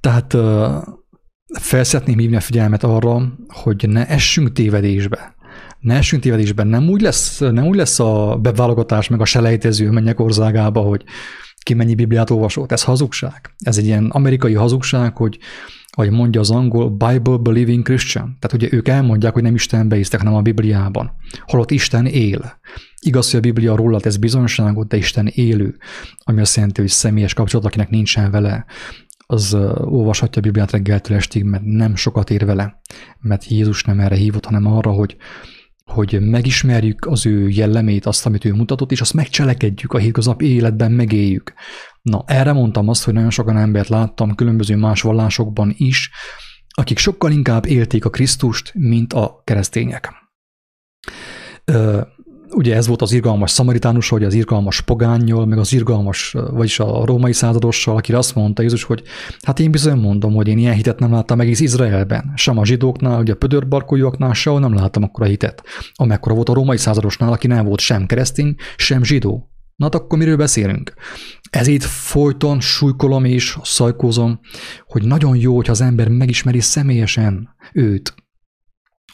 Tehát 0.00 0.36
fel 1.52 1.84
szeretném 1.84 2.18
hívni 2.18 2.36
a 2.36 2.40
figyelmet 2.40 2.84
arra, 2.84 3.32
hogy 3.48 3.88
ne 3.88 4.08
essünk 4.08 4.52
tévedésbe. 4.52 5.34
Ne 5.80 5.94
essünk 5.94 6.22
tévedésbe. 6.22 6.62
Nem 6.62 6.88
úgy 6.88 7.00
lesz, 7.00 7.38
nem 7.38 7.66
úgy 7.66 7.76
lesz 7.76 8.00
a 8.00 8.38
beválogatás 8.42 9.08
meg 9.08 9.20
a 9.20 9.24
selejtező 9.24 9.90
mennyek 9.90 10.20
országába, 10.20 10.80
hogy 10.80 11.04
ki 11.62 11.74
mennyi 11.74 11.94
Bibliát 11.94 12.30
olvasott. 12.30 12.72
Ez 12.72 12.82
hazugság. 12.82 13.54
Ez 13.58 13.78
egy 13.78 13.84
ilyen 13.84 14.06
amerikai 14.06 14.54
hazugság, 14.54 15.16
hogy 15.16 15.38
ahogy 15.98 16.10
mondja 16.10 16.40
az 16.40 16.50
angol, 16.50 16.90
Bible 16.90 17.36
Believing 17.36 17.82
Christian. 17.82 18.36
Tehát 18.40 18.52
ugye 18.52 18.76
ők 18.76 18.88
elmondják, 18.88 19.32
hogy 19.32 19.42
nem 19.42 19.54
Istenbe 19.54 19.96
hisztek, 19.96 20.20
hanem 20.20 20.34
a 20.34 20.42
Bibliában. 20.42 21.10
Holott 21.46 21.70
Isten 21.70 22.06
él. 22.06 22.60
Igaz, 23.00 23.30
hogy 23.30 23.38
a 23.38 23.42
Biblia 23.42 23.76
róla 23.76 24.00
tesz 24.00 24.16
bizonyságot, 24.16 24.88
de 24.88 24.96
Isten 24.96 25.26
élő, 25.26 25.76
ami 26.18 26.40
azt 26.40 26.56
jelenti, 26.56 26.80
hogy 26.80 26.90
személyes 26.90 27.34
kapcsolat, 27.34 27.66
akinek 27.66 27.90
nincsen 27.90 28.30
vele, 28.30 28.64
az 29.26 29.54
olvashatja 29.80 30.42
a 30.42 30.44
Bibliát 30.44 30.70
reggeltől 30.70 31.16
estig, 31.16 31.44
mert 31.44 31.64
nem 31.64 31.96
sokat 31.96 32.30
ér 32.30 32.44
vele, 32.44 32.80
mert 33.18 33.44
Jézus 33.44 33.84
nem 33.84 34.00
erre 34.00 34.14
hívott, 34.14 34.44
hanem 34.44 34.66
arra, 34.66 34.90
hogy, 34.90 35.16
hogy 35.84 36.20
megismerjük 36.20 37.06
az 37.06 37.26
ő 37.26 37.48
jellemét, 37.48 38.06
azt, 38.06 38.26
amit 38.26 38.44
ő 38.44 38.54
mutatott, 38.54 38.92
és 38.92 39.00
azt 39.00 39.14
megcselekedjük 39.14 39.92
a 39.92 39.98
hétköznap 39.98 40.42
életben, 40.42 40.92
megéljük. 40.92 41.52
Na, 42.02 42.24
erre 42.26 42.52
mondtam 42.52 42.88
azt, 42.88 43.04
hogy 43.04 43.14
nagyon 43.14 43.30
sokan 43.30 43.56
embert 43.56 43.88
láttam 43.88 44.34
különböző 44.34 44.76
más 44.76 45.02
vallásokban 45.02 45.74
is, 45.76 46.10
akik 46.68 46.98
sokkal 46.98 47.30
inkább 47.30 47.66
élték 47.66 48.04
a 48.04 48.10
Krisztust, 48.10 48.72
mint 48.74 49.12
a 49.12 49.42
keresztények 49.44 50.12
ugye 52.50 52.74
ez 52.74 52.86
volt 52.86 53.02
az 53.02 53.12
irgalmas 53.12 53.50
szamaritánus, 53.50 54.08
vagy 54.08 54.24
az 54.24 54.34
irgalmas 54.34 54.80
pogányjal, 54.80 55.46
meg 55.46 55.58
az 55.58 55.72
irgalmas, 55.72 56.34
vagyis 56.50 56.80
a 56.80 57.04
római 57.04 57.32
századossal, 57.32 57.96
aki 57.96 58.12
azt 58.12 58.34
mondta 58.34 58.62
Jézus, 58.62 58.82
hogy 58.82 59.02
hát 59.42 59.60
én 59.60 59.70
bizony 59.70 59.98
mondom, 59.98 60.34
hogy 60.34 60.48
én 60.48 60.58
ilyen 60.58 60.74
hitet 60.74 60.98
nem 60.98 61.12
láttam 61.12 61.40
egész 61.40 61.60
Izraelben. 61.60 62.32
Sem 62.34 62.58
a 62.58 62.64
zsidóknál, 62.64 63.20
ugye 63.20 63.32
a 63.32 63.36
pödörbarkójúaknál 63.36 64.32
sehol 64.32 64.60
nem 64.60 64.74
láttam 64.74 65.02
akkora 65.02 65.26
hitet. 65.26 65.62
Amekkora 65.94 66.34
volt 66.34 66.48
a 66.48 66.54
római 66.54 66.76
századosnál, 66.76 67.32
aki 67.32 67.46
nem 67.46 67.64
volt 67.64 67.80
sem 67.80 68.06
keresztény, 68.06 68.54
sem 68.76 69.04
zsidó. 69.04 69.50
Na 69.76 69.84
hát 69.84 69.94
akkor 69.94 70.18
miről 70.18 70.36
beszélünk? 70.36 70.94
Ezért 71.50 71.84
folyton 71.84 72.60
súlykolom 72.60 73.24
és 73.24 73.58
szajkózom, 73.62 74.40
hogy 74.86 75.04
nagyon 75.04 75.36
jó, 75.36 75.54
hogyha 75.54 75.72
az 75.72 75.80
ember 75.80 76.08
megismeri 76.08 76.60
személyesen 76.60 77.48
őt, 77.72 78.14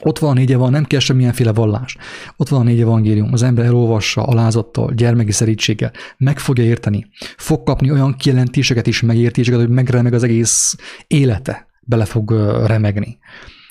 ott 0.01 0.19
van 0.19 0.35
négy 0.35 0.55
van, 0.57 0.71
nem 0.71 0.85
kell 0.85 1.01
semmilyenféle 1.01 1.53
vallás. 1.53 1.97
Ott 2.37 2.49
van 2.49 2.65
négy 2.65 2.81
evangélium, 2.81 3.33
az 3.33 3.43
ember 3.43 3.65
elolvassa 3.65 4.23
alázattal, 4.23 4.93
gyermeki 4.95 5.33
szerítséggel, 5.33 5.93
meg 6.17 6.39
fogja 6.39 6.65
érteni. 6.65 7.07
Fog 7.37 7.63
kapni 7.63 7.91
olyan 7.91 8.17
kijelentéseket 8.17 8.87
és 8.87 9.01
megértéseket, 9.01 9.61
hogy 9.61 9.69
megremeg 9.69 10.15
az 10.15 10.23
egész 10.23 10.77
élete, 11.07 11.67
bele 11.81 12.05
fog 12.05 12.31
remegni. 12.67 13.19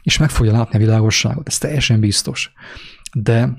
És 0.01 0.17
meg 0.17 0.29
fogja 0.29 0.51
látni 0.51 0.75
a 0.75 0.81
világosságot, 0.81 1.47
ez 1.47 1.57
teljesen 1.57 1.99
biztos. 1.99 2.51
De 3.13 3.49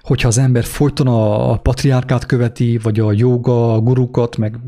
hogyha 0.00 0.28
az 0.28 0.38
ember 0.38 0.64
folyton 0.64 1.06
a 1.06 1.56
patriárkát 1.56 2.26
követi, 2.26 2.78
vagy 2.78 3.00
a 3.00 3.12
joga, 3.12 3.74
a 3.74 3.80
gurukat, 3.80 4.36
meg 4.36 4.58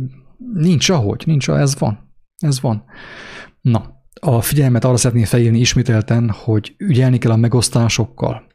nincs 0.55 0.88
ahogy, 0.88 1.23
nincs, 1.27 1.49
ez 1.49 1.79
van. 1.79 2.11
Ez 2.38 2.61
van. 2.61 2.85
Na, 3.61 4.01
a 4.20 4.40
figyelmet 4.40 4.85
arra 4.85 4.96
szeretném 4.96 5.25
felírni 5.25 5.59
ismételten, 5.59 6.31
hogy 6.31 6.75
ügyelni 6.79 7.18
kell 7.18 7.31
a 7.31 7.37
megosztásokkal. 7.37 8.51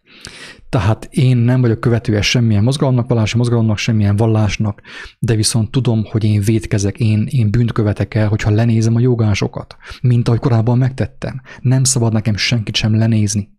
Tehát 0.70 1.08
én 1.12 1.38
nem 1.38 1.62
vagyok 1.62 1.80
követője 1.80 2.22
semmilyen 2.22 2.64
mozgalomnak, 2.64 3.08
vallási 3.08 3.38
mozgalomnak, 3.38 3.78
semmilyen 3.78 4.16
vallásnak, 4.16 4.82
de 5.20 5.36
viszont 5.36 5.72
tudom, 5.72 6.06
hogy 6.06 6.24
én 6.24 6.42
vétkezek, 6.42 6.98
én, 6.98 7.28
én 7.30 7.52
bűnt 7.52 7.72
követek 7.72 8.14
el, 8.14 8.28
hogyha 8.28 8.50
lenézem 8.50 8.96
a 8.96 9.00
jogásokat, 9.00 9.76
mint 10.02 10.28
ahogy 10.28 10.40
korábban 10.40 10.78
megtettem. 10.78 11.42
Nem 11.62 11.84
szabad 11.84 12.14
nekem 12.14 12.36
senkit 12.36 12.76
sem 12.76 12.96
lenézni. 12.96 13.50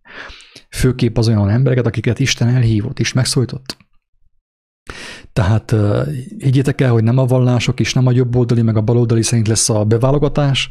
Főképp 0.71 1.17
az 1.17 1.29
olyan 1.29 1.51
embereket, 1.51 1.87
akiket 1.87 2.19
Isten 2.19 2.49
elhívott 2.49 3.01
és 3.01 3.13
megszólított. 3.13 3.77
Tehát 5.33 5.75
higgyétek 6.39 6.81
el, 6.81 6.91
hogy 6.91 7.05
nem 7.05 7.19
a 7.19 7.27
vallások 7.27 7.81
és 7.81 7.95
nem 7.95 8.07
a 8.07 8.13
jobboldali, 8.13 8.63
meg 8.63 8.77
a 8.77 8.81
baloldali 8.81 9.23
szerint 9.23 9.49
lesz 9.49 9.69
a 9.69 9.85
beválogatás 9.85 10.69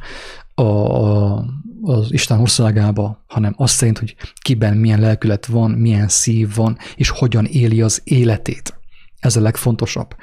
a, 0.60 0.63
a, 0.63 1.46
az 1.82 2.13
Isten 2.13 2.39
országába, 2.39 3.24
hanem 3.28 3.54
azt 3.58 3.74
szerint, 3.76 3.98
hogy 3.98 4.15
kiben 4.41 4.78
milyen 4.78 5.00
lelkület 5.00 5.46
van, 5.46 5.72
milyen 5.72 6.08
szív 6.08 6.56
van, 6.56 6.78
és 6.96 7.10
hogyan 7.10 7.46
éli 7.46 7.82
az 7.82 8.02
életét. 8.04 8.80
Ez 9.20 9.36
a 9.36 9.41
legfontosabb. 9.41 10.15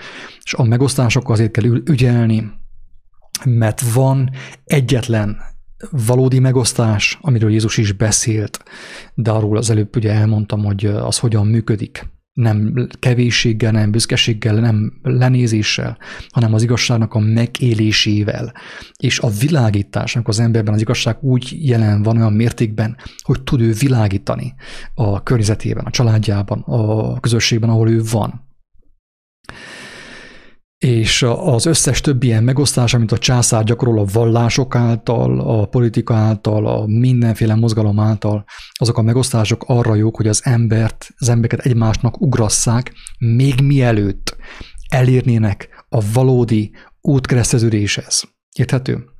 És 0.43 0.55
a 0.55 0.63
megosztásokkal 0.63 1.33
azért 1.33 1.51
kell 1.51 1.65
ügyelni, 1.65 2.51
mert 3.45 3.93
van 3.93 4.31
egyetlen 4.65 5.37
valódi 5.91 6.39
megosztás, 6.39 7.19
amiről 7.21 7.51
Jézus 7.51 7.77
is 7.77 7.93
beszélt, 7.93 8.63
de 9.15 9.31
arról 9.31 9.57
az 9.57 9.71
előbb 9.71 9.97
ugye 9.97 10.13
elmondtam, 10.13 10.65
hogy 10.65 10.85
az 10.87 11.19
hogyan 11.19 11.47
működik 11.47 12.13
nem 12.35 12.89
kevésséggel, 12.99 13.73
nem 13.73 13.91
büszkeséggel, 13.91 14.55
nem 14.55 14.93
lenézéssel, 15.03 15.99
hanem 16.29 16.55
az 16.55 16.63
igazságnak 16.63 17.15
a 17.15 17.19
megélésével. 17.19 18.53
És 18.97 19.19
a 19.19 19.29
világításnak 19.29 20.29
az 20.29 20.39
emberben 20.39 20.75
az 20.75 20.81
igazság 20.81 21.17
úgy 21.21 21.69
jelen 21.69 22.03
van 22.03 22.17
olyan 22.17 22.33
mértékben, 22.33 22.97
hogy 23.23 23.43
tud 23.43 23.61
ő 23.61 23.73
világítani 23.73 24.55
a 24.95 25.23
környezetében, 25.23 25.85
a 25.85 25.91
családjában, 25.91 26.61
a 26.61 27.21
közösségben, 27.21 27.71
ahol 27.71 27.91
ő 27.91 28.03
van 28.11 28.43
és 30.85 31.23
az 31.23 31.67
összes 31.67 32.01
többi 32.01 32.27
ilyen 32.27 32.45
megosztás, 32.45 32.95
amit 32.95 33.13
a 33.13 33.19
császár 33.19 33.65
gyakorol 33.65 33.99
a 33.99 34.05
vallások 34.13 34.75
által, 34.75 35.41
a 35.41 35.67
politika 35.67 36.15
által, 36.15 36.67
a 36.67 36.87
mindenféle 36.87 37.55
mozgalom 37.55 38.01
által, 38.01 38.45
azok 38.73 38.99
a 38.99 39.03
megosztások 39.03 39.65
arra 39.67 39.95
jók, 39.95 40.17
hogy 40.17 40.29
az 40.29 40.41
embert, 40.45 41.09
az 41.17 41.29
embereket 41.29 41.67
egymásnak 41.67 42.21
ugrasszák, 42.21 42.93
még 43.19 43.61
mielőtt 43.61 44.37
elérnének 44.89 45.85
a 45.89 46.03
valódi 46.13 46.73
útkereszteződéshez. 47.01 48.25
Érthető? 48.57 49.14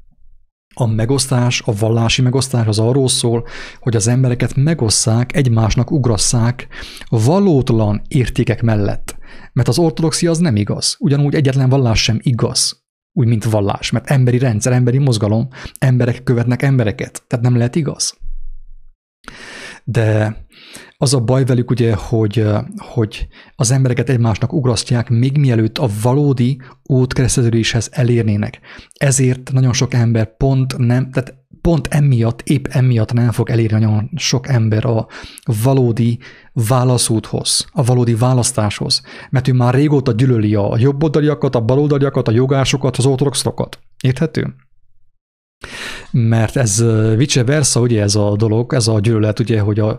A 0.75 0.87
megosztás, 0.87 1.63
a 1.65 1.73
vallási 1.73 2.23
megosztás 2.23 2.67
az 2.67 2.79
arról 2.79 3.09
szól, 3.09 3.47
hogy 3.81 3.97
az 3.97 4.07
embereket 4.07 4.55
megosszák, 4.55 5.37
egymásnak 5.37 5.91
ugrasszák 5.91 6.69
valótlan 7.09 8.03
értékek 8.09 8.63
mellett. 8.63 9.17
Mert 9.53 9.69
az 9.69 9.79
ortodoxia 9.79 10.31
az 10.31 10.39
nem 10.39 10.57
igaz. 10.57 10.97
Ugyanúgy 10.99 11.35
egyetlen 11.35 11.69
vallás 11.69 12.03
sem 12.03 12.19
igaz. 12.23 12.83
Úgy, 13.13 13.27
mint 13.27 13.45
vallás. 13.45 13.91
Mert 13.91 14.11
emberi 14.11 14.39
rendszer, 14.39 14.73
emberi 14.73 14.99
mozgalom, 14.99 15.49
emberek 15.79 16.23
követnek 16.23 16.63
embereket. 16.63 17.23
Tehát 17.27 17.45
nem 17.45 17.57
lehet 17.57 17.75
igaz. 17.75 18.19
De 19.85 20.37
az 20.97 21.15
a 21.15 21.21
baj 21.21 21.45
velük 21.45 21.71
ugye, 21.71 21.95
hogy, 21.95 22.47
hogy 22.77 23.27
az 23.57 23.71
embereket 23.71 24.09
egymásnak 24.09 24.53
ugrasztják, 24.53 25.09
még 25.09 25.37
mielőtt 25.37 25.79
a 25.79 25.89
valódi 26.03 26.61
útkereszteződéshez 26.83 27.89
elérnének. 27.93 28.61
Ezért 28.93 29.53
nagyon 29.53 29.73
sok 29.73 29.95
ember 29.95 30.37
pont 30.37 30.77
nem, 30.79 31.11
tehát 31.11 31.45
pont 31.61 31.87
emiatt, 31.87 32.41
épp 32.43 32.67
emiatt 32.67 33.13
nem 33.13 33.31
fog 33.31 33.51
elérni 33.51 33.79
nagyon 33.79 34.11
sok 34.17 34.49
ember 34.49 34.85
a 34.85 35.07
valódi 35.63 36.19
válaszúthoz, 36.53 37.67
a 37.73 37.85
valódi 37.85 38.15
választáshoz, 38.15 39.03
mert 39.31 39.49
ő 39.49 39.53
már 39.53 39.75
régóta 39.75 40.13
gyűlöli 40.13 40.55
a 40.55 40.77
jobboldaliakat, 40.79 41.55
a 41.55 41.61
baloldaliakat, 41.61 42.29
a 42.29 42.33
jogásokat, 42.33 42.97
az 42.97 43.07
ortodoxokat. 43.07 43.79
Érthető? 44.03 44.55
Mert 46.11 46.57
ez 46.57 46.85
vice 47.17 47.45
versa, 47.45 47.81
ugye 47.81 48.03
ez 48.03 48.15
a 48.15 48.37
dolog, 48.37 48.75
ez 48.75 48.89
a 48.89 49.01
gyűlölet, 49.01 49.39
ugye, 49.39 49.61
hogy 49.61 49.79
a 49.79 49.99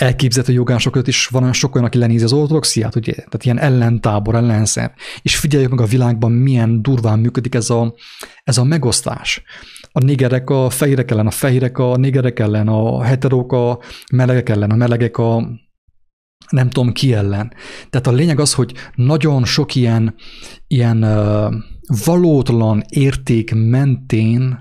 elképzelhető 0.00 0.52
jogások 0.52 0.92
között 0.92 1.08
is 1.08 1.26
van 1.26 1.42
olyan 1.42 1.54
sok 1.54 1.74
olyan, 1.74 1.86
aki 1.86 1.98
lenézi 1.98 2.24
az 2.24 2.32
ortodoxiát, 2.32 2.96
ugye? 2.96 3.12
Tehát 3.12 3.44
ilyen 3.44 3.58
ellentábor, 3.58 4.34
ellenszer. 4.34 4.94
És 5.22 5.36
figyeljük 5.36 5.70
meg 5.70 5.80
a 5.80 5.84
világban, 5.84 6.32
milyen 6.32 6.82
durván 6.82 7.18
működik 7.18 7.54
ez 7.54 7.70
a, 7.70 7.94
ez 8.44 8.58
a 8.58 8.64
megosztás. 8.64 9.42
A 9.92 10.04
négerek 10.04 10.50
a 10.50 10.70
fehérek 10.70 11.10
ellen, 11.10 11.26
a 11.26 11.30
fehérek 11.30 11.78
a 11.78 11.96
négerek 11.96 12.38
ellen, 12.38 12.68
a 12.68 13.02
heterók 13.02 13.52
a 13.52 13.78
melegek 14.12 14.48
ellen, 14.48 14.70
a 14.70 14.76
melegek 14.76 15.18
a 15.18 15.48
nem 16.50 16.70
tudom 16.70 16.92
ki 16.92 17.12
ellen. 17.12 17.52
Tehát 17.90 18.06
a 18.06 18.12
lényeg 18.12 18.40
az, 18.40 18.54
hogy 18.54 18.74
nagyon 18.94 19.44
sok 19.44 19.74
ilyen, 19.74 20.14
ilyen 20.66 21.04
uh, 21.04 21.54
valótlan 22.04 22.82
érték 22.88 23.54
mentén 23.54 24.58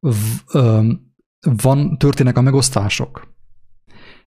v, 0.00 0.14
uh, 0.52 0.86
van, 1.62 1.98
történnek 1.98 2.36
a 2.38 2.40
megosztások. 2.40 3.35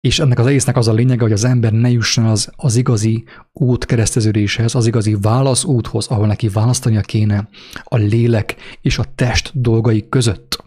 És 0.00 0.18
ennek 0.18 0.38
az 0.38 0.46
egésznek 0.46 0.76
az 0.76 0.88
a 0.88 0.92
lényege, 0.92 1.22
hogy 1.22 1.32
az 1.32 1.44
ember 1.44 1.72
ne 1.72 1.90
jusson 1.90 2.24
az, 2.24 2.52
az 2.56 2.76
igazi 2.76 3.24
út 3.52 3.84
kereszteződéshez, 3.84 4.74
az 4.74 4.86
igazi 4.86 5.16
válaszúthoz, 5.20 6.06
ahol 6.06 6.26
neki 6.26 6.48
választania 6.48 7.00
kéne 7.00 7.48
a 7.82 7.96
lélek 7.96 8.56
és 8.82 8.98
a 8.98 9.04
test 9.14 9.60
dolgai 9.60 10.08
között. 10.08 10.66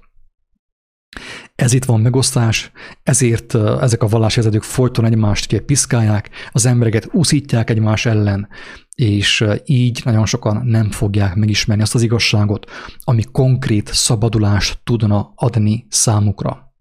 Ez 1.56 1.74
itt 1.74 1.86
van 1.86 2.02
megosztás, 2.02 2.72
ezért 3.04 3.56
ezek 3.56 4.04
a 4.04 4.08
vallásvezetők 4.08 4.64
folyton 4.64 5.06
egymást 5.06 5.60
piszkálják, 5.60 6.30
az 6.52 6.66
embereket 6.66 7.10
úszítják 7.12 7.70
egymás 7.70 8.06
ellen, 8.06 8.48
és 8.96 9.46
így 9.66 10.02
nagyon 10.04 10.26
sokan 10.26 10.66
nem 10.66 10.90
fogják 10.90 11.36
megismerni 11.36 11.84
azt 11.84 11.96
az 11.96 12.02
igazságot, 12.02 12.72
ami 13.00 13.24
konkrét 13.32 13.90
szabadulást 13.94 14.80
tudna 14.84 15.32
adni 15.36 15.86
számukra. 15.90 16.74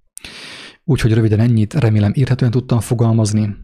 Úgyhogy 0.90 1.12
röviden 1.12 1.40
ennyit, 1.40 1.74
remélem 1.74 2.12
érhetően 2.14 2.50
tudtam 2.50 2.81
fogalmazni. 2.81 3.57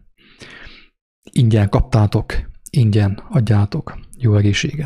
Ingyen 1.33 1.69
kaptátok, 1.69 2.33
ingyen 2.71 3.23
adjátok. 3.29 3.99
Jó 4.19 4.37
egészséget! 4.37 4.85